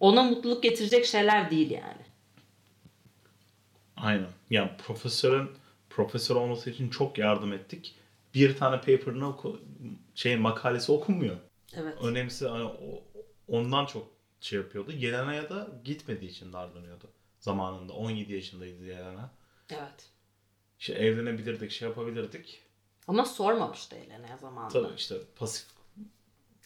ona 0.00 0.22
mutluluk 0.22 0.62
getirecek 0.62 1.06
şeyler 1.06 1.50
değil 1.50 1.70
yani. 1.70 2.02
Aynen. 3.96 4.28
Yani 4.50 4.70
profesörün 4.86 5.50
profesör 5.90 6.36
olması 6.36 6.70
için 6.70 6.90
çok 6.90 7.18
yardım 7.18 7.52
ettik. 7.52 7.94
Bir 8.34 8.56
tane 8.56 8.76
paper'ını 8.76 9.28
oku, 9.28 9.60
şey 10.14 10.36
makalesi 10.36 10.92
okunmuyor. 10.92 11.36
Evet. 11.74 11.94
Önemlisi 12.02 12.48
hani 12.48 12.70
ondan 13.48 13.86
çok 13.86 14.10
şey 14.40 14.58
yapıyordu. 14.58 14.92
Yelena'ya 14.92 15.50
da 15.50 15.68
gitmediği 15.84 16.30
için 16.30 16.52
darlanıyordu. 16.52 17.10
Zamanında 17.40 17.92
17 17.92 18.34
yaşındaydı 18.34 18.84
Yelena. 18.84 19.30
Evet. 19.70 20.10
İşte 20.78 20.92
evlenebilirdik, 20.92 21.70
şey 21.70 21.88
yapabilirdik. 21.88 22.62
Ama 23.08 23.24
sormamıştı 23.24 23.96
Yelena'ya 23.96 24.36
zamanında. 24.36 24.82
Tabii 24.82 24.94
işte 24.96 25.14
pasif. 25.36 25.66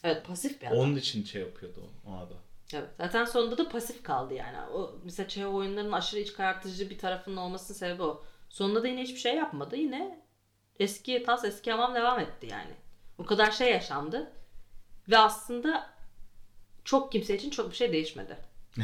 Evet 0.04 0.26
pasif 0.26 0.62
bir 0.62 0.66
adam. 0.66 0.78
Onun 0.78 0.96
için 0.96 1.24
şey 1.24 1.42
yapıyordu 1.42 1.90
ona 2.06 2.30
da. 2.30 2.34
Evet. 2.74 2.88
Zaten 2.98 3.24
sonunda 3.24 3.58
da 3.58 3.68
pasif 3.68 4.02
kaldı 4.02 4.34
yani. 4.34 4.60
O 4.60 4.94
mesela 5.04 5.28
Çehov 5.28 5.54
oyunlarının 5.54 5.92
aşırı 5.92 6.20
iç 6.20 6.32
karartıcı 6.32 6.90
bir 6.90 6.98
tarafının 6.98 7.36
olmasının 7.36 7.78
sebebi 7.78 8.02
o. 8.02 8.24
Sonunda 8.48 8.82
da 8.82 8.88
yine 8.88 9.02
hiçbir 9.02 9.20
şey 9.20 9.36
yapmadı. 9.36 9.76
Yine 9.76 10.24
eski 10.78 11.22
tas 11.22 11.44
eski 11.44 11.70
hamam 11.70 11.94
devam 11.94 12.20
etti 12.20 12.46
yani. 12.50 12.74
O 13.18 13.24
kadar 13.26 13.50
şey 13.50 13.70
yaşandı. 13.70 14.32
Ve 15.08 15.18
aslında 15.18 15.90
çok 16.84 17.12
kimse 17.12 17.36
için 17.36 17.50
çok 17.50 17.70
bir 17.70 17.76
şey 17.76 17.92
değişmedi. 17.92 18.36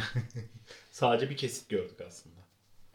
Sadece 0.90 1.30
bir 1.30 1.36
kesit 1.36 1.68
gördük 1.68 2.00
aslında. 2.08 2.37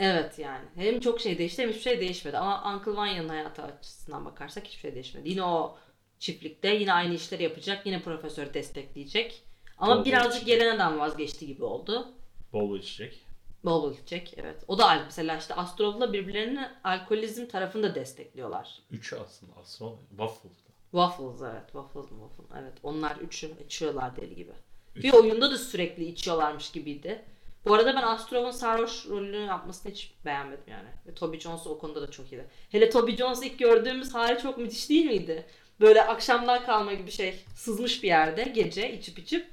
Evet 0.03 0.39
yani. 0.39 0.65
Hem 0.75 0.99
çok 0.99 1.21
şey 1.21 1.37
değişti 1.37 1.61
hem 1.61 1.69
hiçbir 1.69 1.81
şey 1.81 1.99
değişmedi. 1.99 2.37
Ama 2.37 2.73
Uncle 2.75 2.95
Vanya'nın 2.95 3.29
hayatı 3.29 3.61
açısından 3.63 4.25
bakarsak 4.25 4.67
hiçbir 4.67 4.79
şey 4.79 4.95
değişmedi. 4.95 5.29
Yine 5.29 5.43
o 5.43 5.77
çiftlikte 6.19 6.69
yine 6.69 6.93
aynı 6.93 7.13
işleri 7.13 7.43
yapacak. 7.43 7.85
Yine 7.85 8.01
profesörü 8.01 8.53
destekleyecek. 8.53 9.43
Ama 9.77 9.97
Bol 9.97 10.05
birazcık. 10.05 10.47
Yelena'dan 10.47 10.99
vazgeçti 10.99 11.47
gibi 11.47 11.63
oldu. 11.63 12.13
Bol 12.53 12.69
bol 12.69 12.77
içecek. 12.79 13.25
Bol 13.65 13.83
bol 13.83 13.93
içecek 13.93 14.33
evet. 14.37 14.63
O 14.67 14.77
da 14.77 15.01
mesela 15.05 15.37
işte 15.37 15.53
Astrov'la 15.53 16.13
birbirlerini 16.13 16.69
alkolizm 16.83 17.45
tarafını 17.47 17.83
da 17.83 17.95
destekliyorlar. 17.95 18.79
Üçü 18.91 19.15
aslında. 19.15 19.51
Aslında 19.61 19.91
Waffle'da. 20.09 20.53
Waffles 20.91 21.41
evet. 21.41 21.65
Waffles 21.65 22.09
waffle? 22.09 22.59
Evet. 22.61 22.73
Onlar 22.83 23.15
üçü 23.15 23.51
içiyorlar 23.65 24.15
deli 24.15 24.35
gibi. 24.35 24.51
Üç. 24.95 25.03
Bir 25.03 25.13
oyunda 25.13 25.51
da 25.51 25.57
sürekli 25.57 26.05
içiyorlarmış 26.05 26.71
gibiydi. 26.71 27.25
Bu 27.65 27.73
arada 27.73 27.95
ben 27.95 28.01
Astrov'un 28.01 28.51
sarhoş 28.51 29.05
rolünü 29.09 29.37
yapmasını 29.37 29.91
hiç 29.91 30.13
beğenmedim 30.25 30.63
yani. 30.67 30.89
Ve 31.07 31.13
Toby 31.13 31.37
Jones 31.37 31.67
o 31.67 31.79
konuda 31.79 32.01
da 32.01 32.11
çok 32.11 32.31
iyiydi. 32.31 32.47
Hele 32.69 32.89
Toby 32.89 33.11
Jones 33.15 33.43
ilk 33.43 33.59
gördüğümüz 33.59 34.13
hali 34.13 34.39
çok 34.41 34.57
müthiş 34.57 34.89
değil 34.89 35.05
miydi? 35.05 35.45
Böyle 35.81 36.03
akşamdan 36.05 36.65
kalma 36.65 36.93
gibi 36.93 37.11
şey. 37.11 37.45
Sızmış 37.55 38.03
bir 38.03 38.07
yerde 38.07 38.43
gece 38.43 38.93
içip 38.93 39.19
içip. 39.19 39.47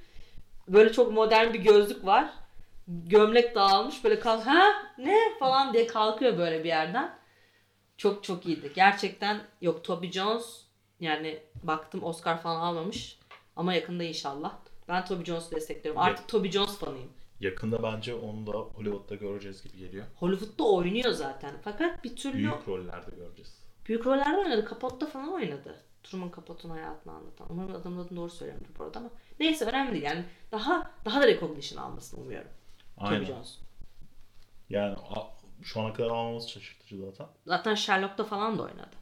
Böyle 0.68 0.92
çok 0.92 1.12
modern 1.12 1.52
bir 1.52 1.58
gözlük 1.58 2.06
var. 2.06 2.30
gömlek 2.88 3.54
dağılmış 3.54 4.04
böyle 4.04 4.20
kalk 4.20 4.46
ha 4.46 4.72
ne 4.98 5.18
falan 5.38 5.72
diye 5.72 5.86
kalkıyor 5.86 6.38
böyle 6.38 6.64
bir 6.64 6.68
yerden. 6.68 7.18
Çok 7.96 8.24
çok 8.24 8.46
iyiydi. 8.46 8.72
Gerçekten 8.74 9.40
yok 9.60 9.84
Toby 9.84 10.06
Jones 10.10 10.62
yani 11.00 11.38
baktım 11.62 12.04
Oscar 12.04 12.42
falan 12.42 12.60
almamış 12.60 13.18
ama 13.56 13.74
yakında 13.74 14.04
inşallah. 14.04 14.52
Ben 14.88 15.04
Toby 15.04 15.24
Jones'u 15.24 15.50
destekliyorum. 15.50 16.00
Artık 16.00 16.28
Toby 16.28 16.48
Jones 16.48 16.78
fanıyım. 16.78 17.10
Yakında 17.40 17.82
bence 17.82 18.14
onu 18.14 18.46
da 18.46 18.52
Hollywood'da 18.52 19.14
göreceğiz 19.14 19.62
gibi 19.62 19.76
geliyor. 19.78 20.06
Hollywood'da 20.16 20.64
oynuyor 20.64 21.10
zaten. 21.10 21.54
Fakat 21.64 22.04
bir 22.04 22.16
türlü 22.16 22.36
Büyük 22.38 22.68
rollerde 22.68 23.16
göreceğiz. 23.16 23.62
büyük 23.88 24.06
rollerde 24.06 24.36
oynadı. 24.38 24.64
Kapot'ta 24.64 25.06
falan 25.06 25.32
oynadı. 25.32 25.76
Truman 26.02 26.32
Capote'un 26.36 26.70
hayatını 26.72 27.12
anlatan. 27.12 27.46
Umarım 27.50 27.74
adamın 27.74 28.04
adını 28.04 28.16
doğru 28.16 28.30
söylüyorum 28.30 28.66
bu 28.78 28.84
arada 28.84 28.98
ama 28.98 29.10
neyse 29.40 29.64
önemli 29.64 29.92
değil. 29.92 30.02
Yani 30.04 30.24
daha 30.52 30.90
daha 31.04 31.22
da 31.22 31.26
recognition 31.26 31.82
almasını 31.82 32.20
umuyorum. 32.20 32.50
Toby 32.98 33.14
Aynen. 33.14 33.24
Jones. 33.24 33.58
Yani 34.70 34.96
şu 35.62 35.80
ana 35.80 35.92
kadar 35.92 36.10
almaması 36.10 36.50
şaşırtıcı 36.50 36.96
zaten. 36.98 37.26
Zaten 37.46 37.74
Sherlock'ta 37.74 38.24
falan 38.24 38.58
da 38.58 38.62
oynadı. 38.62 38.96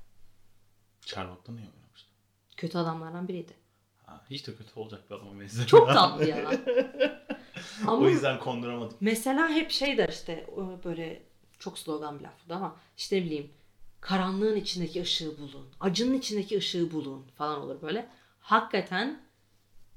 Sherlock'ta 1.00 1.52
niye 1.52 1.66
oynamıştı? 1.76 2.10
Kötü 2.56 2.78
adamlardan 2.78 3.28
biriydi. 3.28 3.52
Ha, 4.06 4.24
hiç 4.30 4.46
de 4.46 4.54
kötü 4.54 4.80
olacak 4.80 5.10
bir 5.10 5.14
adama 5.14 5.40
benziyor. 5.40 5.66
Çok 5.66 5.88
tatlı 5.88 6.28
ya. 6.28 6.50
Ama 7.86 7.96
o 7.96 8.08
yüzden 8.08 8.38
konduramadım. 8.38 8.96
mesela 9.00 9.48
hep 9.48 9.70
şey 9.70 9.98
der 9.98 10.08
işte 10.08 10.46
böyle 10.84 11.22
çok 11.58 11.78
slogan 11.78 12.18
bir 12.18 12.24
laf 12.24 12.32
ama 12.50 12.76
işte 12.96 13.16
ne 13.16 13.24
bileyim 13.24 13.50
karanlığın 14.00 14.56
içindeki 14.56 15.02
ışığı 15.02 15.38
bulun. 15.38 15.66
Acının 15.80 16.14
içindeki 16.18 16.58
ışığı 16.58 16.92
bulun 16.92 17.26
falan 17.38 17.60
olur 17.60 17.82
böyle. 17.82 18.08
Hakikaten 18.40 19.20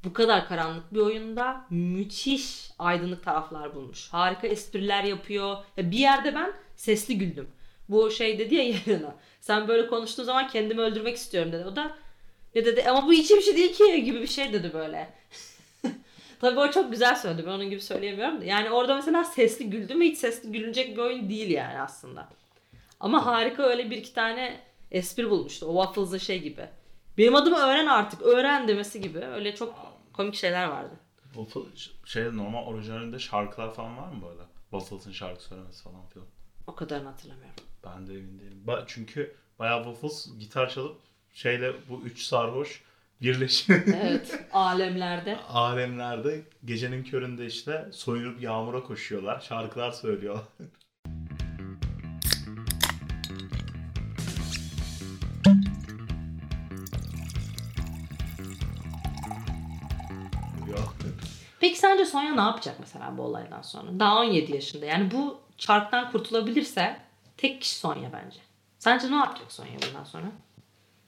bu 0.04 0.14
kadar 0.14 0.48
karanlık 0.48 0.94
bir 0.94 1.00
oyunda 1.00 1.66
müthiş 1.70 2.72
aydınlık 2.80 3.24
taraflar 3.24 3.76
bulmuş. 3.76 4.08
Harika 4.10 4.48
espriler 4.48 5.04
yapıyor. 5.04 5.58
Ya 5.78 5.92
bir 5.92 5.98
yerde 5.98 6.36
ben 6.36 6.54
sesli 6.76 7.18
güldüm. 7.18 7.48
Bu 7.90 8.12
şey 8.12 8.40
dedi 8.40 8.56
ya 8.56 8.64
yarına. 8.88 9.16
Sen 9.42 9.68
böyle 9.68 9.88
konuştuğun 9.88 10.24
zaman 10.24 10.48
kendimi 10.48 10.82
öldürmek 10.82 11.18
istiyorum 11.18 11.52
dedi. 11.52 11.66
O 11.66 11.76
da 11.76 11.98
ne 12.56 12.66
dedi 12.66 12.84
ama 12.90 13.08
bu 13.08 13.14
hiç 13.14 13.32
bir 13.32 13.42
şey 13.42 13.56
değil 13.58 13.74
ki 13.74 14.04
gibi 14.04 14.22
bir 14.22 14.28
şey 14.28 14.54
dedi 14.54 14.72
böyle. 14.74 15.14
Tabii 16.42 16.60
o 16.60 16.72
çok 16.72 16.92
güzel 16.92 17.16
söyledi. 17.16 17.44
Ben 17.46 17.52
onun 17.52 17.70
gibi 17.70 17.82
söyleyemiyorum 17.82 18.42
da. 18.42 18.46
Yani 18.46 18.70
orada 18.70 18.96
mesela 18.96 19.24
sesli 19.24 19.70
güldüm 19.70 20.02
ve 20.02 20.06
hiç 20.06 20.18
sesli 20.18 20.52
gülünecek 20.52 20.98
bir 20.98 21.02
oyun 21.02 21.30
değil 21.30 21.50
yani 21.50 21.82
aslında. 21.82 22.30
Ama 23.00 23.26
harika 23.26 23.64
öyle 23.64 23.90
bir 23.90 23.98
iki 23.98 24.14
tane 24.14 24.60
espri 24.92 25.30
bulmuştu. 25.30 25.66
O 25.66 25.84
Waffles'ın 25.84 26.18
şey 26.18 26.42
gibi. 26.42 26.70
Benim 27.18 27.36
adımı 27.36 27.58
öğren 27.58 27.86
artık. 27.86 28.22
Öğren 28.22 28.68
demesi 28.68 29.02
gibi. 29.02 29.20
Öyle 29.20 29.56
çok 29.56 29.76
komik 30.14 30.36
şeyler 30.36 30.66
vardı. 30.68 30.94
Waffle 31.34 31.62
şey 32.06 32.24
normal 32.24 32.66
orijinalinde 32.66 33.20
şarkılar 33.20 33.74
falan 33.74 33.98
var 33.98 34.08
mı 34.08 34.22
böyle? 34.30 34.42
Waffles'ın 34.72 35.12
şarkı 35.12 35.44
söylemesi 35.44 35.84
falan 35.84 36.08
filan. 36.08 36.28
O 36.68 36.76
kadarını 36.76 37.10
hatırlamıyorum. 37.10 37.56
Ben 37.86 38.08
de 38.08 38.14
emin 38.14 38.40
değilim. 38.40 38.64
Ba- 38.68 38.84
çünkü 38.88 39.36
bayağı 39.60 39.84
Waffles 39.84 40.40
gitar 40.40 40.70
çalıp 40.70 40.98
şeyle 41.34 41.74
bu 41.90 42.02
üç 42.06 42.24
sarhoş 42.24 42.84
birleşip 43.22 43.70
Evet. 44.04 44.40
alemlerde. 44.54 45.38
alemlerde 45.50 46.42
gecenin 46.66 47.04
köründe 47.04 47.46
işte 47.46 47.90
soyunup 47.92 48.42
yağmura 48.42 48.84
koşuyorlar. 48.84 49.40
Şarkılar 49.40 49.92
söylüyorlar. 49.92 50.44
Peki 61.60 61.80
sence 61.80 62.06
Sonya 62.06 62.36
ne 62.36 62.42
yapacak 62.42 62.76
mesela 62.80 63.18
bu 63.18 63.22
olaydan 63.22 63.62
sonra? 63.62 64.00
Daha 64.00 64.20
17 64.20 64.52
yaşında. 64.56 64.86
Yani 64.86 65.12
bu 65.12 65.38
çarktan 65.58 66.12
kurtulabilirse 66.12 67.00
tek 67.38 67.62
kişi 67.62 67.76
Sonya 67.76 68.14
bence. 68.14 68.38
Sence 68.80 69.12
ne 69.12 69.16
yapacak 69.16 69.52
Sonya 69.52 69.72
bundan 69.88 70.04
sonra? 70.04 70.26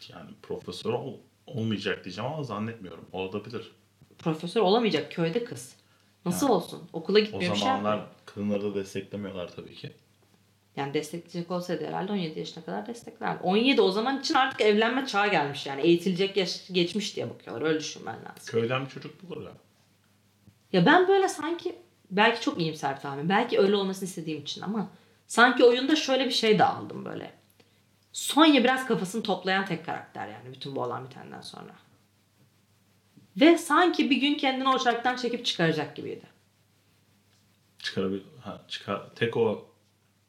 Yani 0.10 0.30
profesör 0.41 0.93
ol- 0.93 1.17
olmayacak 1.47 2.03
diyeceğim 2.06 2.32
ama 2.34 2.43
zannetmiyorum. 2.43 3.06
Olabilir. 3.12 3.71
Profesör 4.19 4.62
olamayacak 4.62 5.12
köyde 5.12 5.43
kız. 5.43 5.75
Nasıl 6.25 6.49
olsun? 6.49 6.89
Okula 6.93 7.19
O 7.19 7.21
gitmiyor 7.21 7.56
şey 7.56 7.65
zamanlar 7.67 7.97
yapmıyor. 7.97 8.15
kadınları 8.25 8.63
da 8.63 8.75
desteklemiyorlar 8.75 9.51
tabii 9.56 9.75
ki. 9.75 9.91
Yani 10.75 10.93
destekleyecek 10.93 11.51
olsaydı 11.51 11.88
herhalde 11.88 12.12
17 12.12 12.39
yaşına 12.39 12.63
kadar 12.63 12.88
desteklerdi. 12.88 13.43
17 13.43 13.82
o 13.82 13.91
zaman 13.91 14.19
için 14.19 14.34
artık 14.34 14.62
evlenme 14.62 15.06
çağı 15.06 15.32
gelmiş 15.32 15.65
yani. 15.65 15.82
Eğitilecek 15.82 16.38
yaş 16.38 16.67
geçmiş 16.71 17.15
diye 17.15 17.29
bakıyorlar. 17.29 17.67
Öyle 17.67 17.79
düşünmen 17.79 18.15
lazım. 18.15 18.45
Köyden 18.45 18.86
bir 18.86 18.89
çocuk 18.89 19.23
bulur 19.23 19.41
ya. 19.43 19.51
Ya 20.73 20.86
ben 20.86 21.08
böyle 21.08 21.27
sanki 21.27 21.75
belki 22.12 22.41
çok 22.41 22.60
iyimser 22.62 23.01
tahmin. 23.01 23.29
Belki 23.29 23.60
öyle 23.60 23.75
olmasını 23.75 24.10
istediğim 24.10 24.41
için 24.41 24.62
ama 24.62 24.89
sanki 25.27 25.63
oyunda 25.63 25.95
şöyle 25.95 26.25
bir 26.25 26.32
şey 26.32 26.60
de 26.60 26.63
aldım 26.65 27.06
böyle. 27.06 27.32
Sonya 28.13 28.63
biraz 28.63 28.88
kafasını 28.88 29.23
toplayan 29.23 29.65
tek 29.65 29.86
karakter 29.86 30.28
yani 30.28 30.54
bütün 30.54 30.76
bu 30.76 30.82
olan 30.82 31.06
bitenden 31.06 31.41
sonra. 31.41 31.73
Ve 33.38 33.58
sanki 33.58 34.10
bir 34.10 34.15
gün 34.15 34.36
kendini 34.36 34.69
o 34.69 34.80
çarktan 34.80 35.15
çekip 35.15 35.45
çıkaracak 35.45 35.95
gibiydi. 35.95 36.26
Çıkarabilir. 37.80 38.23
Ha, 38.41 38.62
çıkar. 38.67 39.15
Tek 39.15 39.38
o 39.38 39.65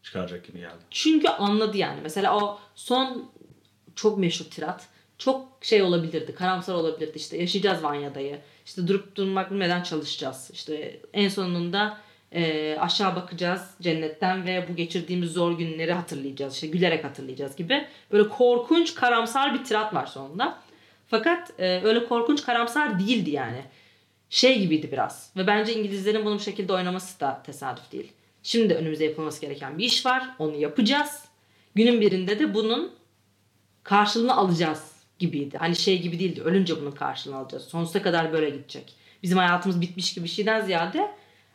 çıkaracak 0.02 0.46
gibi 0.46 0.58
geldi. 0.58 0.82
Çünkü 0.90 1.28
anladı 1.28 1.76
yani. 1.76 2.00
Mesela 2.02 2.36
o 2.38 2.60
son 2.74 3.30
çok 3.94 4.18
meşhur 4.18 4.44
tirat. 4.44 4.88
Çok 5.18 5.48
şey 5.60 5.82
olabilirdi. 5.82 6.34
Karamsar 6.34 6.74
olabilirdi. 6.74 7.18
İşte 7.18 7.36
yaşayacağız 7.36 7.82
Vanya'dayı. 7.82 8.40
İşte 8.66 8.88
durup 8.88 9.16
durmak 9.16 9.50
bilmeden 9.50 9.82
çalışacağız. 9.82 10.50
İşte 10.52 11.00
en 11.12 11.28
sonunda 11.28 11.98
e, 12.34 12.76
aşağı 12.80 13.16
bakacağız 13.16 13.70
cennetten 13.82 14.46
ve 14.46 14.66
bu 14.68 14.76
geçirdiğimiz 14.76 15.32
zor 15.32 15.58
günleri 15.58 15.92
hatırlayacağız. 15.92 16.54
İşte 16.54 16.66
gülerek 16.66 17.04
hatırlayacağız 17.04 17.56
gibi. 17.56 17.86
Böyle 18.12 18.28
korkunç 18.28 18.94
karamsar 18.94 19.54
bir 19.54 19.64
tirat 19.64 19.94
var 19.94 20.06
sonunda. 20.06 20.58
Fakat 21.06 21.52
e, 21.58 21.80
öyle 21.84 22.04
korkunç 22.04 22.42
karamsar 22.42 22.98
değildi 22.98 23.30
yani. 23.30 23.62
Şey 24.30 24.60
gibiydi 24.60 24.92
biraz. 24.92 25.32
Ve 25.36 25.46
bence 25.46 25.74
İngilizlerin 25.74 26.24
bunu 26.24 26.34
bu 26.34 26.40
şekilde 26.40 26.72
oynaması 26.72 27.20
da 27.20 27.42
tesadüf 27.46 27.92
değil. 27.92 28.12
Şimdi 28.42 28.74
önümüze 28.74 29.04
yapılması 29.04 29.40
gereken 29.40 29.78
bir 29.78 29.84
iş 29.84 30.06
var. 30.06 30.30
Onu 30.38 30.56
yapacağız. 30.56 31.24
Günün 31.74 32.00
birinde 32.00 32.38
de 32.38 32.54
bunun 32.54 32.92
karşılığını 33.82 34.36
alacağız 34.36 34.92
gibiydi. 35.18 35.58
Hani 35.58 35.76
şey 35.76 36.02
gibi 36.02 36.18
değildi. 36.18 36.42
Ölünce 36.42 36.80
bunun 36.80 36.90
karşılığını 36.90 37.38
alacağız. 37.38 37.64
Sonsuza 37.64 38.02
kadar 38.02 38.32
böyle 38.32 38.50
gidecek. 38.50 38.94
Bizim 39.22 39.38
hayatımız 39.38 39.80
bitmiş 39.80 40.14
gibi 40.14 40.24
bir 40.24 40.30
şeyden 40.30 40.60
ziyade 40.60 41.10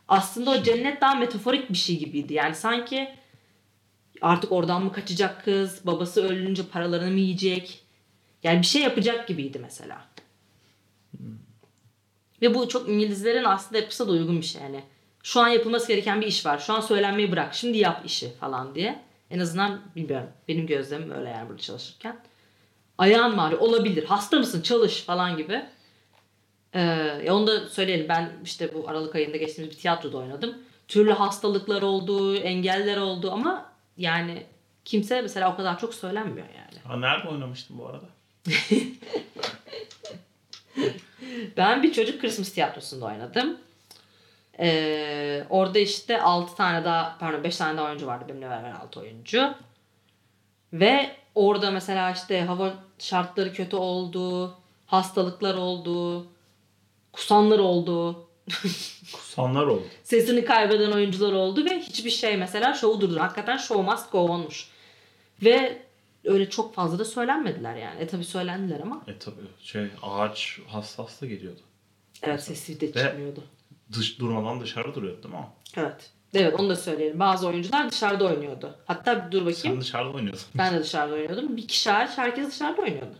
aslında 0.10 0.52
o 0.52 0.64
cennet 0.64 1.02
daha 1.02 1.16
metaforik 1.16 1.70
bir 1.70 1.78
şey 1.78 2.00
gibiydi. 2.00 2.34
Yani 2.34 2.56
sanki 2.56 3.10
artık 4.22 4.52
oradan 4.52 4.84
mı 4.84 4.92
kaçacak 4.92 5.46
kız? 5.46 5.86
Babası 5.86 6.24
ölünce 6.24 6.64
paralarını 6.64 7.12
mı 7.12 7.20
yiyecek? 7.20 7.84
Yani 8.44 8.62
bir 8.62 8.68
şey 8.68 8.82
yapacak 8.82 9.28
gibiydi 9.28 9.60
mesela. 9.62 10.06
Ve 12.42 12.56
bu 12.56 12.70
çok 12.70 12.90
İngilizlerin 12.90 13.44
aslında 13.44 13.82
yapısı 13.82 14.08
da 14.08 14.12
uygun 14.12 14.42
bir 14.42 14.46
şey. 14.46 14.62
Yani 14.62 14.84
şu 15.24 15.40
an 15.40 15.48
yapılması 15.48 15.88
gereken 15.88 16.22
bir 16.22 16.28
iş 16.28 16.46
var. 16.46 16.60
Şu 16.60 16.74
an 16.74 16.82
söylenmeyi 16.82 17.32
bırak. 17.32 17.56
Şimdi 17.56 17.78
yap 17.78 18.02
işi 18.06 18.34
falan 18.34 18.76
diye. 18.76 19.00
En 19.30 19.40
azından 19.40 19.82
bilmiyorum. 19.96 20.30
Benim 20.48 20.68
gözlemim 20.68 21.12
öyle 21.12 21.30
yani 21.30 21.50
burada 21.50 21.62
çalışırken. 21.62 22.20
Ayağın 22.98 23.38
ağrıyor? 23.38 23.62
Olabilir. 23.62 24.06
Hasta 24.06 24.40
mısın? 24.40 24.62
Çalış 24.62 25.02
falan 25.02 25.38
gibi. 25.38 25.66
Ee, 26.74 26.82
ya 27.26 27.36
onu 27.36 27.48
da 27.48 27.68
söyleyelim. 27.70 28.10
Ben 28.10 28.32
işte 28.44 28.74
bu 28.74 28.90
Aralık 28.90 29.16
ayında 29.16 29.38
geçtiğimiz 29.38 29.76
bir 29.76 29.82
tiyatroda 29.82 30.18
oynadım. 30.18 30.58
Türlü 30.88 31.12
hastalıklar 31.12 31.82
oldu, 31.82 32.36
engeller 32.36 32.98
oldu 32.98 33.32
ama 33.32 33.72
yani 33.98 34.44
kimse 34.86 35.22
mesela 35.22 35.54
o 35.54 35.58
kadar 35.58 35.80
çok 35.80 35.94
söylenmiyor 35.94 36.48
yani. 36.48 36.84
Ha, 36.84 36.98
nerede 36.98 37.28
oynamıştın 37.28 37.78
bu 37.78 37.88
arada? 37.88 38.06
Ben 41.58 41.84
bir 41.84 41.94
çocuk 41.94 42.22
Christmas 42.22 42.50
tiyatrosunda 42.50 43.06
oynadım. 43.06 43.58
Ee, 44.60 45.44
orada 45.50 45.80
işte 45.80 46.22
6 46.22 46.56
tane 46.56 46.86
daha 46.86 47.18
pardon 47.20 47.44
5 47.44 47.58
tane 47.58 47.78
daha 47.78 47.88
oyuncu 47.88 48.08
vardı 48.08 48.26
benimle 48.30 48.50
beraber 48.50 48.72
6 48.72 49.00
oyuncu. 49.00 49.54
Ve 50.74 51.16
orada 51.36 51.72
mesela 51.72 52.12
işte 52.12 52.42
hava 52.42 52.74
şartları 53.00 53.54
kötü 53.54 53.76
oldu, 53.76 54.56
hastalıklar 54.86 55.56
oldu, 55.56 56.28
kusanlar 57.14 57.60
oldu, 57.60 58.26
Kusanlar 59.14 59.66
oldu. 59.68 59.84
sesini 60.04 60.46
kaybeden 60.46 60.92
oyuncular 60.92 61.32
oldu 61.34 61.66
ve 61.66 61.80
hiçbir 61.80 62.10
şey 62.10 62.38
mesela 62.38 62.74
şovu 62.74 63.02
durdu. 63.02 63.20
Hakikaten 63.20 63.58
show 63.58 63.92
must 63.92 64.12
go 64.12 64.20
on'muş. 64.20 64.68
Ve 65.44 65.82
öyle 66.26 66.50
çok 66.50 66.74
fazla 66.74 67.00
da 67.00 67.06
söylenmediler 67.06 67.76
yani. 67.76 68.00
E 68.02 68.08
tabi 68.08 68.24
söylendiler 68.24 68.80
ama 68.80 69.02
E 69.08 69.18
tabii 69.18 69.36
şey 69.62 69.88
ağaç 70.04 70.60
hassas 70.68 71.22
da 71.22 71.26
geliyordu. 71.26 71.60
evet 72.24 72.44
sesi 72.44 72.82
de 72.82 72.94
çıkmıyordu. 72.94 73.44
Dış, 73.92 74.20
durmadan 74.20 74.62
dışarı 74.62 74.96
duruyordu 74.96 75.24
değil 75.24 75.36
mi? 75.36 75.48
Evet. 75.78 76.12
Evet 76.34 76.60
onu 76.60 76.70
da 76.70 76.76
söyleyelim. 76.76 77.20
Bazı 77.20 77.48
oyuncular 77.48 77.92
dışarıda 77.92 78.26
oynuyordu. 78.26 78.76
Hatta 78.86 79.30
dur 79.32 79.40
bakayım. 79.42 79.56
Sen 79.56 79.82
dışarıda 79.82 80.10
oynuyordun. 80.18 80.42
Ben 80.56 80.74
de 80.76 80.80
dışarıda 80.80 81.14
oynuyordum. 81.16 81.58
Bir 81.58 81.68
kişi 81.68 81.90
hariç 81.90 82.12
herkes 82.18 82.48
dışarıda 82.48 82.82
oynuyordu. 82.82 83.16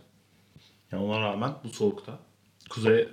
Ya 0.92 1.02
ona 1.02 1.20
rağmen 1.20 1.52
bu 1.64 1.68
soğukta. 1.68 2.18
Kuzey 2.70 3.08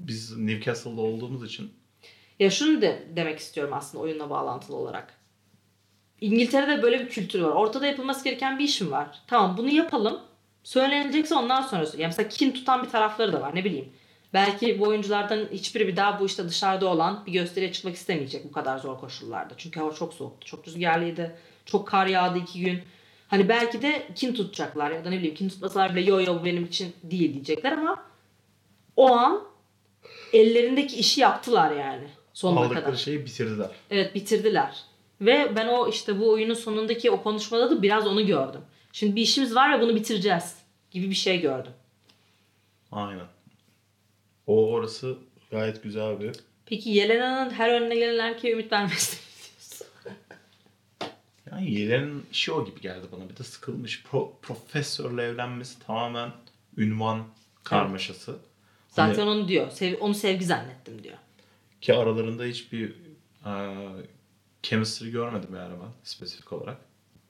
biz 0.00 0.38
Newcastle'da 0.38 1.00
olduğumuz 1.00 1.44
için 1.44 1.72
Ya 2.38 2.50
şunu 2.50 2.82
de 2.82 3.08
demek 3.16 3.38
istiyorum 3.38 3.74
aslında 3.76 4.04
oyunla 4.04 4.30
bağlantılı 4.30 4.76
olarak. 4.76 5.14
İngiltere'de 6.20 6.82
böyle 6.82 7.00
bir 7.00 7.08
kültür 7.08 7.40
var. 7.40 7.50
Ortada 7.50 7.86
yapılması 7.86 8.24
gereken 8.24 8.58
bir 8.58 8.64
işim 8.64 8.90
var. 8.90 9.22
Tamam 9.26 9.56
bunu 9.56 9.70
yapalım. 9.70 10.20
Söylenilecekse 10.64 11.34
ondan 11.34 11.62
sonra. 11.62 11.82
Yani 11.82 12.06
mesela 12.06 12.28
kin 12.28 12.52
tutan 12.52 12.82
bir 12.82 12.90
tarafları 12.90 13.32
da 13.32 13.40
var 13.40 13.54
ne 13.54 13.64
bileyim. 13.64 13.88
Belki 14.32 14.80
bu 14.80 14.84
oyunculardan 14.84 15.48
hiçbiri 15.52 15.88
bir 15.88 15.96
daha 15.96 16.20
bu 16.20 16.26
işte 16.26 16.48
dışarıda 16.48 16.86
olan 16.86 17.26
bir 17.26 17.32
gösteriye 17.32 17.72
çıkmak 17.72 17.94
istemeyecek 17.94 18.44
bu 18.44 18.52
kadar 18.52 18.78
zor 18.78 18.98
koşullarda. 18.98 19.54
Çünkü 19.56 19.80
hava 19.80 19.94
çok 19.94 20.14
soğuktu. 20.14 20.46
Çok 20.46 20.66
rüzgarlıydı. 20.68 21.36
Çok 21.64 21.88
kar 21.88 22.06
yağdı 22.06 22.38
iki 22.38 22.60
gün. 22.60 22.82
Hani 23.28 23.48
belki 23.48 23.82
de 23.82 24.08
kin 24.14 24.34
tutacaklar 24.34 24.90
ya 24.90 25.04
da 25.04 25.10
ne 25.10 25.18
bileyim 25.18 25.34
kin 25.34 25.48
tutmasalar 25.48 25.94
bile 25.94 26.10
yo 26.10 26.20
yo 26.20 26.40
bu 26.40 26.44
benim 26.44 26.64
için 26.64 26.92
değil 27.02 27.34
diyecekler 27.34 27.72
ama 27.72 28.04
o 28.96 29.12
an 29.16 29.49
ellerindeki 30.32 30.96
işi 30.96 31.20
yaptılar 31.20 31.76
yani 31.76 32.04
sonuna 32.32 32.60
Aldıkları 32.60 32.84
kadar. 32.84 32.96
şeyi 32.96 33.24
bitirdiler. 33.26 33.70
Evet 33.90 34.14
bitirdiler. 34.14 34.76
Ve 35.20 35.52
ben 35.56 35.68
o 35.68 35.88
işte 35.88 36.20
bu 36.20 36.30
oyunun 36.30 36.54
sonundaki 36.54 37.10
o 37.10 37.22
konuşmada 37.22 37.70
da 37.70 37.82
biraz 37.82 38.06
onu 38.06 38.26
gördüm. 38.26 38.60
Şimdi 38.92 39.16
bir 39.16 39.22
işimiz 39.22 39.54
var 39.54 39.78
ve 39.78 39.82
bunu 39.82 39.94
bitireceğiz 39.94 40.56
gibi 40.90 41.10
bir 41.10 41.14
şey 41.14 41.40
gördüm. 41.40 41.72
Aynen. 42.92 43.26
O 44.46 44.68
orası 44.70 45.18
gayet 45.50 45.82
güzel 45.82 46.20
bir 46.20 46.36
Peki 46.66 46.90
Yelena'nın 46.90 47.50
her 47.50 47.70
önüne 47.80 47.94
gelen 47.94 48.18
erkeğe 48.18 48.52
ümit 48.52 48.72
vermesi 48.72 49.16
Yani 51.50 51.70
Yelen'in 51.70 52.26
işi 52.32 52.52
o 52.52 52.64
gibi 52.64 52.80
geldi 52.80 53.06
bana. 53.12 53.28
Bir 53.28 53.36
de 53.36 53.42
sıkılmış. 53.42 54.02
Pro, 54.02 54.32
profesörle 54.42 55.22
evlenmesi 55.22 55.78
tamamen 55.78 56.30
ünvan 56.76 57.24
karmaşası. 57.64 58.36
Zaten 58.90 59.14
Hani- 59.26 59.30
onu 59.30 59.48
diyor. 59.48 59.70
Sev- 59.70 59.98
onu 60.00 60.14
sevgi 60.14 60.44
zannettim 60.44 61.02
diyor. 61.02 61.16
Ki 61.80 61.94
aralarında 61.94 62.44
hiçbir 62.44 62.94
e, 63.46 63.52
chemistry 64.62 65.10
görmedim 65.10 65.54
yani 65.56 65.74
ben 65.82 65.88
spesifik 66.04 66.52
olarak. 66.52 66.76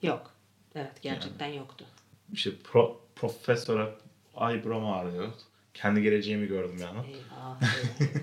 Yok. 0.01 0.31
Evet 0.75 1.01
gerçekten 1.01 1.47
yoktu. 1.47 1.85
İşte 2.33 2.51
pro, 2.63 3.01
profesöre 3.15 3.89
buram 4.35 4.85
ağrıyor. 4.85 5.27
Kendi 5.73 6.01
geleceğimi 6.01 6.47
gördüm 6.47 6.77
yani. 6.81 6.97
Eyvah. 7.07 7.61
eyvah. 8.01 8.21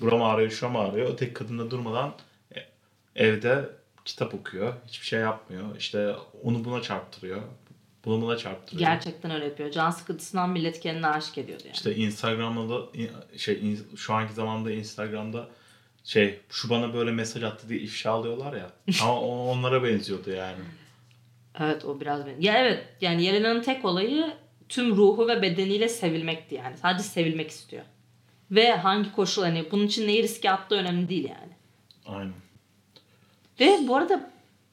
Buram 0.00 0.22
ağrıyor, 0.22 0.50
şuram 0.50 0.76
ağrıyor. 0.76 1.10
Öteki 1.10 1.32
kadın 1.34 1.58
da 1.58 1.70
durmadan 1.70 2.14
e, 2.56 2.58
evde 3.16 3.68
kitap 4.04 4.34
okuyor. 4.34 4.74
Hiçbir 4.86 5.06
şey 5.06 5.20
yapmıyor. 5.20 5.76
İşte 5.76 6.14
onu 6.42 6.64
buna 6.64 6.82
çarptırıyor. 6.82 7.42
Bunu 8.08 8.22
buna 8.22 8.36
çarptırıyor. 8.36 8.90
gerçekten 8.90 9.30
öyle 9.30 9.44
yapıyor. 9.44 9.70
Can 9.70 9.90
sıkıntısından 9.90 10.50
millet 10.50 10.80
kendine 10.80 11.06
aşık 11.06 11.38
ediyordu 11.38 11.62
yani. 11.64 11.74
İşte 11.74 11.96
Instagram'da 11.96 12.68
da 12.68 12.86
şey 13.36 13.76
şu 13.96 14.14
anki 14.14 14.32
zamanda 14.32 14.72
Instagram'da 14.72 15.48
şey 16.04 16.40
şu 16.50 16.70
bana 16.70 16.94
böyle 16.94 17.10
mesaj 17.10 17.42
attı 17.42 17.68
diye 17.68 17.80
ifşa 17.80 18.10
alıyorlar 18.10 18.56
ya. 18.56 18.70
Ama 19.02 19.20
onlara 19.20 19.84
benziyordu 19.84 20.30
yani. 20.30 20.58
Evet 21.60 21.84
o 21.84 22.00
biraz 22.00 22.26
benim. 22.26 22.40
Ya 22.40 22.58
evet 22.58 22.84
yani 23.00 23.22
Yelena'nın 23.24 23.62
tek 23.62 23.84
olayı 23.84 24.32
tüm 24.68 24.96
ruhu 24.96 25.28
ve 25.28 25.42
bedeniyle 25.42 25.88
sevilmekti 25.88 26.54
yani. 26.54 26.76
Sadece 26.76 27.02
sevilmek 27.04 27.50
istiyor. 27.50 27.84
Ve 28.50 28.76
hangi 28.76 29.12
koşul 29.12 29.42
hani 29.42 29.70
bunun 29.70 29.86
için 29.86 30.08
neyi 30.08 30.22
riske 30.22 30.50
attığı 30.50 30.74
önemli 30.74 31.08
değil 31.08 31.24
yani. 31.28 31.52
Aynen. 32.06 32.34
Ve 33.60 33.88
bu 33.88 33.96
arada 33.96 34.30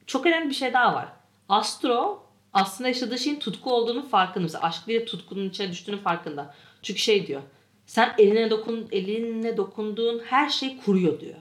çok 0.07 0.25
önemli 0.25 0.49
bir 0.49 0.55
şey 0.55 0.73
daha 0.73 0.93
var. 0.93 1.07
Astro 1.49 2.24
aslında 2.55 2.87
yaşadığı 2.87 3.17
şeyin 3.17 3.39
tutku 3.39 3.73
olduğunu 3.73 4.07
farkında. 4.07 4.43
Mesela 4.43 4.63
aşk 4.63 4.87
de 4.87 5.05
tutkunun 5.05 5.49
içine 5.49 5.71
düştüğünün 5.71 5.97
farkında. 5.97 6.55
Çünkü 6.81 6.99
şey 6.99 7.27
diyor. 7.27 7.41
Sen 7.85 8.15
eline 8.17 8.49
dokun 8.49 8.87
eline 8.91 9.57
dokunduğun 9.57 10.19
her 10.25 10.49
şey 10.49 10.77
kuruyor 10.77 11.19
diyor. 11.19 11.37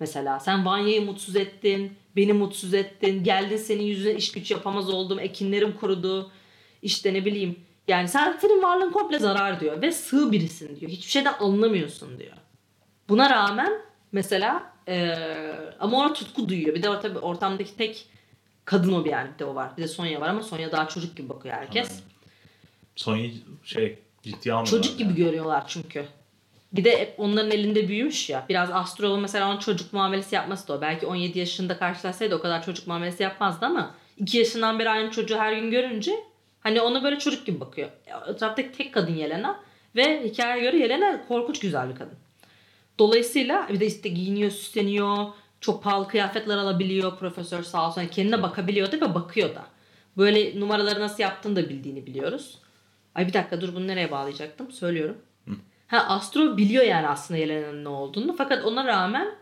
Mesela 0.00 0.40
sen 0.40 0.66
Vanya'yı 0.66 1.04
mutsuz 1.04 1.36
ettin, 1.36 1.92
beni 2.16 2.32
mutsuz 2.32 2.74
ettin, 2.74 3.24
geldin 3.24 3.56
senin 3.56 3.82
yüzüne 3.82 4.14
iş 4.14 4.32
güç 4.32 4.50
yapamaz 4.50 4.90
oldum, 4.90 5.18
ekinlerim 5.18 5.76
kurudu. 5.76 6.30
İşte 6.82 7.14
ne 7.14 7.24
bileyim. 7.24 7.56
Yani 7.88 8.08
sen 8.08 8.36
senin 8.40 8.62
varlığın 8.62 8.92
komple 8.92 9.18
zarar 9.18 9.60
diyor 9.60 9.82
ve 9.82 9.92
sığ 9.92 10.32
birisin 10.32 10.80
diyor. 10.80 10.92
Hiçbir 10.92 11.10
şeyden 11.10 11.34
anlamıyorsun 11.40 12.18
diyor. 12.18 12.32
Buna 13.08 13.30
rağmen 13.30 13.72
mesela 14.12 14.72
eee, 14.88 15.74
ama 15.80 15.98
ona 15.98 16.12
tutku 16.12 16.48
duyuyor. 16.48 16.74
Bir 16.74 16.82
de 16.82 17.00
tabii 17.02 17.18
ortamdaki 17.18 17.76
tek 17.76 18.06
kadın 18.70 18.92
o 18.92 19.04
bir 19.04 19.10
yani 19.10 19.30
bir 19.34 19.38
de 19.38 19.44
o 19.44 19.54
var. 19.54 19.76
Bir 19.76 19.82
de 19.82 19.88
Sonya 19.88 20.20
var 20.20 20.28
ama 20.28 20.42
Sonya 20.42 20.72
daha 20.72 20.88
çocuk 20.88 21.16
gibi 21.16 21.28
bakıyor 21.28 21.54
herkes. 21.54 21.90
Aynen. 21.90 22.02
Sonya'yı 22.96 23.32
şey 23.64 23.98
ciddiye 24.22 24.54
almıyorlar. 24.54 24.82
Çocuk 24.82 24.98
gibi 24.98 25.08
yani. 25.08 25.16
görüyorlar 25.16 25.64
çünkü. 25.66 26.06
Bir 26.72 26.84
de 26.84 27.00
hep 27.00 27.14
onların 27.18 27.50
elinde 27.50 27.88
büyümüş 27.88 28.30
ya. 28.30 28.46
Biraz 28.48 28.70
Astrol'un 28.70 29.20
mesela 29.20 29.50
ona 29.50 29.60
çocuk 29.60 29.92
muamelesi 29.92 30.34
yapması 30.34 30.68
da 30.68 30.72
o. 30.72 30.80
Belki 30.80 31.06
17 31.06 31.38
yaşında 31.38 31.78
karşılaşsaydı 31.78 32.34
o 32.34 32.40
kadar 32.40 32.64
çocuk 32.64 32.86
muamelesi 32.86 33.22
yapmazdı 33.22 33.66
ama 33.66 33.94
2 34.18 34.38
yaşından 34.38 34.78
beri 34.78 34.90
aynı 34.90 35.10
çocuğu 35.10 35.36
her 35.36 35.52
gün 35.52 35.70
görünce 35.70 36.12
hani 36.60 36.80
ona 36.80 37.02
böyle 37.02 37.18
çocuk 37.18 37.46
gibi 37.46 37.60
bakıyor. 37.60 37.88
Etraftaki 38.28 38.72
tek 38.72 38.94
kadın 38.94 39.14
Yelena 39.14 39.60
ve 39.96 40.24
hikayeye 40.24 40.62
göre 40.62 40.78
Yelena 40.78 41.26
korkunç 41.28 41.58
güzel 41.58 41.88
bir 41.88 41.94
kadın. 41.94 42.18
Dolayısıyla 42.98 43.68
bir 43.68 43.80
de 43.80 43.86
işte 43.86 44.08
giyiniyor, 44.08 44.50
süsleniyor, 44.50 45.26
çok 45.60 45.82
pahalı 45.82 46.08
kıyafetler 46.08 46.56
alabiliyor 46.56 47.18
profesör 47.18 47.62
sağ 47.62 47.88
olsun. 47.88 48.00
Yani 48.00 48.10
kendine 48.10 48.42
bakabiliyor 48.42 48.92
da 48.92 48.96
ve 48.96 49.14
bakıyor 49.14 49.54
da. 49.54 49.66
Böyle 50.16 50.60
numaraları 50.60 51.00
nasıl 51.00 51.22
yaptığını 51.22 51.56
da 51.56 51.68
bildiğini 51.68 52.06
biliyoruz. 52.06 52.58
Ay 53.14 53.26
bir 53.28 53.32
dakika 53.32 53.60
dur 53.60 53.74
bunu 53.74 53.86
nereye 53.86 54.10
bağlayacaktım? 54.10 54.72
Söylüyorum. 54.72 55.16
Ha 55.86 55.98
Astro 55.98 56.56
biliyor 56.56 56.84
yani 56.84 57.08
aslında 57.08 57.40
Yelena'nın 57.40 57.84
ne 57.84 57.88
olduğunu. 57.88 58.36
Fakat 58.36 58.64
ona 58.64 58.86
rağmen 58.86 59.34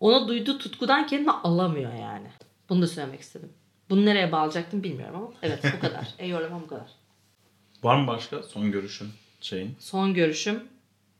ona 0.00 0.28
duyduğu 0.28 0.58
tutkudan 0.58 1.06
kendini 1.06 1.30
alamıyor 1.30 1.92
yani. 1.92 2.26
Bunu 2.68 2.82
da 2.82 2.86
söylemek 2.86 3.20
istedim. 3.20 3.52
Bunu 3.90 4.04
nereye 4.04 4.32
bağlayacaktım 4.32 4.82
bilmiyorum 4.82 5.16
ama 5.16 5.32
evet 5.42 5.64
bu 5.76 5.80
kadar. 5.80 6.14
Eyvallah 6.18 6.62
bu 6.62 6.66
kadar. 6.66 6.90
Var 7.82 8.00
mı 8.00 8.06
başka 8.06 8.42
son 8.42 8.72
görüşün 8.72 9.08
şeyin? 9.40 9.76
Son 9.78 10.14
görüşüm 10.14 10.62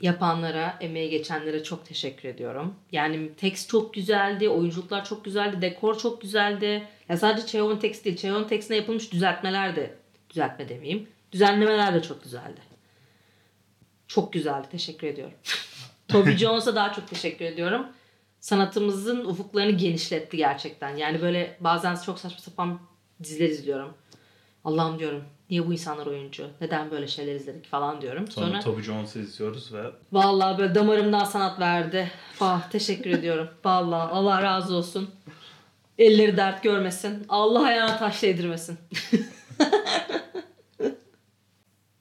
yapanlara, 0.00 0.78
emeği 0.80 1.10
geçenlere 1.10 1.64
çok 1.64 1.86
teşekkür 1.86 2.28
ediyorum. 2.28 2.74
Yani 2.92 3.34
tekst 3.36 3.70
çok 3.70 3.94
güzeldi, 3.94 4.48
oyunculuklar 4.48 5.04
çok 5.04 5.24
güzeldi, 5.24 5.62
dekor 5.62 5.98
çok 5.98 6.20
güzeldi. 6.20 6.88
Ya 7.08 7.16
sadece 7.16 7.46
Cheyov'un 7.46 7.78
tekst 7.78 8.04
değil, 8.04 8.16
Cheyov'un 8.16 8.48
tekstine 8.48 8.76
yapılmış 8.76 9.12
düzeltmeler 9.12 9.76
de, 9.76 9.94
düzeltme 10.30 10.68
demeyeyim, 10.68 11.08
düzenlemeler 11.32 11.94
de 11.94 12.02
çok 12.02 12.22
güzeldi. 12.22 12.60
Çok 14.06 14.32
güzeldi, 14.32 14.66
teşekkür 14.70 15.06
ediyorum. 15.06 15.34
Toby 16.08 16.30
Jones'a 16.30 16.74
daha 16.74 16.92
çok 16.92 17.08
teşekkür 17.08 17.44
ediyorum. 17.44 17.86
Sanatımızın 18.40 19.24
ufuklarını 19.24 19.70
genişletti 19.70 20.36
gerçekten. 20.36 20.96
Yani 20.96 21.22
böyle 21.22 21.56
bazen 21.60 21.96
çok 21.96 22.18
saçma 22.18 22.38
sapan 22.38 22.80
diziler 23.22 23.48
izliyorum. 23.48 23.94
Allah'ım 24.64 24.98
diyorum 24.98 25.24
niye 25.50 25.66
bu 25.66 25.72
insanlar 25.72 26.06
oyuncu? 26.06 26.50
Neden 26.60 26.90
böyle 26.90 27.06
şeyler 27.08 27.34
izledik 27.34 27.66
falan 27.66 28.00
diyorum. 28.00 28.30
Sonra, 28.30 28.46
Sonra 28.46 28.60
Toby 28.60 28.82
Jones'u 28.82 29.18
izliyoruz 29.18 29.74
ve 29.74 29.82
Vallahi 30.12 30.58
böyle 30.58 30.74
damarımdan 30.74 31.24
sanat 31.24 31.60
verdi. 31.60 32.10
Ah 32.40 32.70
teşekkür 32.70 33.10
ediyorum. 33.10 33.48
Vallahi 33.64 34.12
Allah 34.12 34.42
razı 34.42 34.74
olsun. 34.76 35.10
Elleri 35.98 36.36
dert 36.36 36.62
görmesin. 36.62 37.26
Allah 37.28 37.64
ayağına 37.64 37.98
taş 37.98 38.22
değdirmesin. 38.22 38.78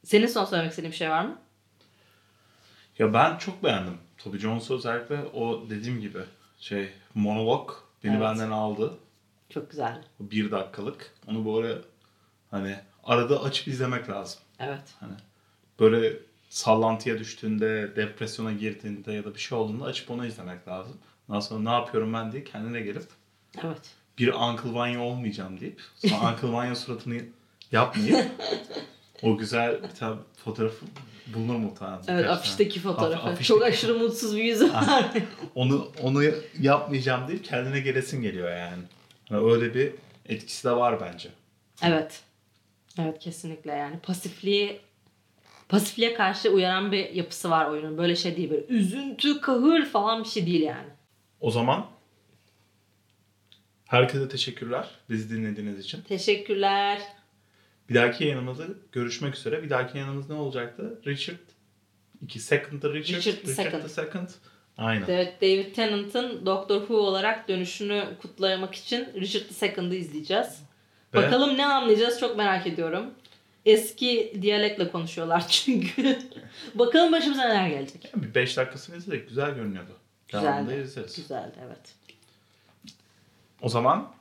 Senin 0.04 0.28
son 0.28 0.46
söylemek 0.46 0.70
istediğin 0.72 0.92
bir 0.92 0.98
şey 0.98 1.10
var 1.10 1.26
mı? 1.26 1.38
ya 3.00 3.14
ben 3.14 3.38
çok 3.38 3.64
beğendim. 3.64 3.98
Toby 4.18 4.38
Jones'u 4.38 4.76
özellikle 4.76 5.16
o 5.34 5.70
dediğim 5.70 6.02
gibi 6.02 6.20
şey 6.60 6.90
monolog 7.16 7.72
beni 8.04 8.12
Evet. 8.12 8.22
benden 8.22 8.52
aldı. 8.52 8.94
Çok 9.50 9.70
güzeldi. 9.72 10.00
O 10.24 10.32
bir 10.32 10.52
dakikalık. 10.52 11.14
Onu 11.28 11.56
böyle 11.56 11.78
hani 12.52 12.76
arada 13.08 13.44
açıp 13.44 13.68
izlemek 13.68 14.10
lazım. 14.10 14.40
Evet. 14.60 14.82
Hani 15.00 15.14
böyle 15.80 16.14
sallantıya 16.50 17.20
düştüğünde, 17.20 17.96
depresyona 17.96 18.52
girdiğinde 18.52 19.12
ya 19.14 19.24
da 19.26 19.36
bir 19.36 19.40
şey 19.40 19.58
olduğunda 19.58 19.86
açıp 19.86 20.12
onu 20.12 20.26
izlemek 20.26 20.68
lazım. 20.68 20.98
Ondan 21.30 21.40
sonra 21.40 21.60
ne 21.64 21.70
yapıyorum 21.70 22.14
ben 22.14 22.32
diye 22.32 22.44
kendine 22.44 22.82
gelip 22.82 23.04
Evet. 23.64 23.82
bir 24.18 24.34
Uncle 24.34 24.74
Vanya 24.74 25.02
olmayacağım 25.02 25.60
deyip 25.60 25.82
sonra 25.96 26.32
Uncle 26.34 26.52
Vanya 26.52 26.76
suratını 26.76 27.22
yapmayıp 27.72 28.26
o 29.22 29.38
güzel 29.38 29.84
bir 29.84 29.90
tane 30.00 30.16
fotoğrafı 30.46 30.86
bulunur 31.28 31.56
muhtemelen. 31.56 32.00
Evet 32.08 32.30
afişteki 32.30 32.80
fotoğrafı. 32.80 33.28
Af- 33.30 33.44
Çok 33.44 33.64
aşırı 33.64 33.94
mutsuz 33.96 34.38
bir 34.38 34.44
yüzü 34.44 34.74
var. 34.74 35.12
Onu 35.56 35.92
onu 36.02 36.24
yapmayacağım 36.60 37.28
deyip 37.28 37.44
kendine 37.46 37.80
gelesin 37.80 38.22
geliyor 38.22 38.50
yani. 38.58 38.84
Yani 39.30 39.52
öyle 39.54 39.74
bir 39.74 39.92
etkisi 40.26 40.64
de 40.64 40.72
var 40.72 41.02
bence. 41.02 41.30
evet. 41.84 42.22
Evet 43.00 43.20
kesinlikle 43.20 43.72
yani 43.72 44.00
pasifliği 44.00 44.80
pasifliğe 45.70 46.14
karşı 46.14 46.50
uyaran 46.50 46.92
bir 46.92 47.10
yapısı 47.10 47.50
var 47.50 47.66
oyunun. 47.66 47.98
Böyle 47.98 48.16
şey 48.16 48.38
değil 48.38 48.50
böyle 48.50 48.66
üzüntü, 48.66 49.42
kahır 49.42 49.86
falan 49.86 50.24
bir 50.24 50.30
şey 50.30 50.46
değil 50.46 50.62
yani. 50.62 50.90
O 51.40 51.52
zaman 51.52 51.86
herkese 53.86 54.28
teşekkürler 54.28 54.88
bizi 55.10 55.30
dinlediğiniz 55.30 55.80
için. 55.80 56.02
Teşekkürler. 56.02 57.02
Bir 57.90 57.96
dahaki 57.96 58.24
yayınımızda 58.24 58.64
görüşmek 58.92 59.36
üzere. 59.36 59.64
Bir 59.64 59.70
dahaki 59.70 59.98
yayınımız 59.98 60.30
ne 60.30 60.36
olacaktı? 60.36 61.02
Richard 61.08 61.38
2 62.22 62.40
Second 62.40 62.82
the 62.82 62.94
Richard. 62.94 63.18
Richard 63.18 63.42
the 63.46 63.54
Second. 63.54 63.82
the 63.82 63.90
Second. 63.90 64.28
Aynen. 64.78 65.06
Evet, 65.08 65.42
David 65.42 65.76
Tennant'ın 65.76 66.46
Doctor 66.46 66.80
Who 66.80 66.98
olarak 66.98 67.48
dönüşünü 67.48 68.04
kutlamak 68.22 68.76
için 68.76 69.08
Richard 69.16 69.78
II'ı 69.78 70.00
izleyeceğiz. 70.00 70.67
Ve- 71.18 71.26
Bakalım 71.28 71.58
ne 71.58 71.66
anlayacağız 71.66 72.20
çok 72.20 72.38
merak 72.38 72.68
ediyorum. 72.68 73.06
Eski 73.66 74.38
diyalektle 74.42 74.92
konuşuyorlar 74.92 75.48
çünkü. 75.50 76.20
Bakalım 76.76 77.12
başımıza 77.12 77.42
neler 77.48 77.68
gelecek. 77.70 78.12
Bir 78.16 78.36
5 78.36 78.58
dakikasını 78.58 78.98
izledik. 78.98 79.30
Güzel 79.30 79.52
görünüyordu. 79.56 79.92
Güzeldi. 80.28 80.82
izleriz. 80.84 81.16
Güzeldi 81.16 81.56
evet. 81.68 81.96
O 83.62 83.70
zaman 83.70 84.12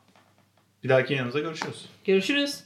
bir 0.85 0.89
dahaki 0.89 1.15
yanımıza 1.15 1.39
görüşürüz. 1.39 1.85
Görüşürüz. 2.05 2.61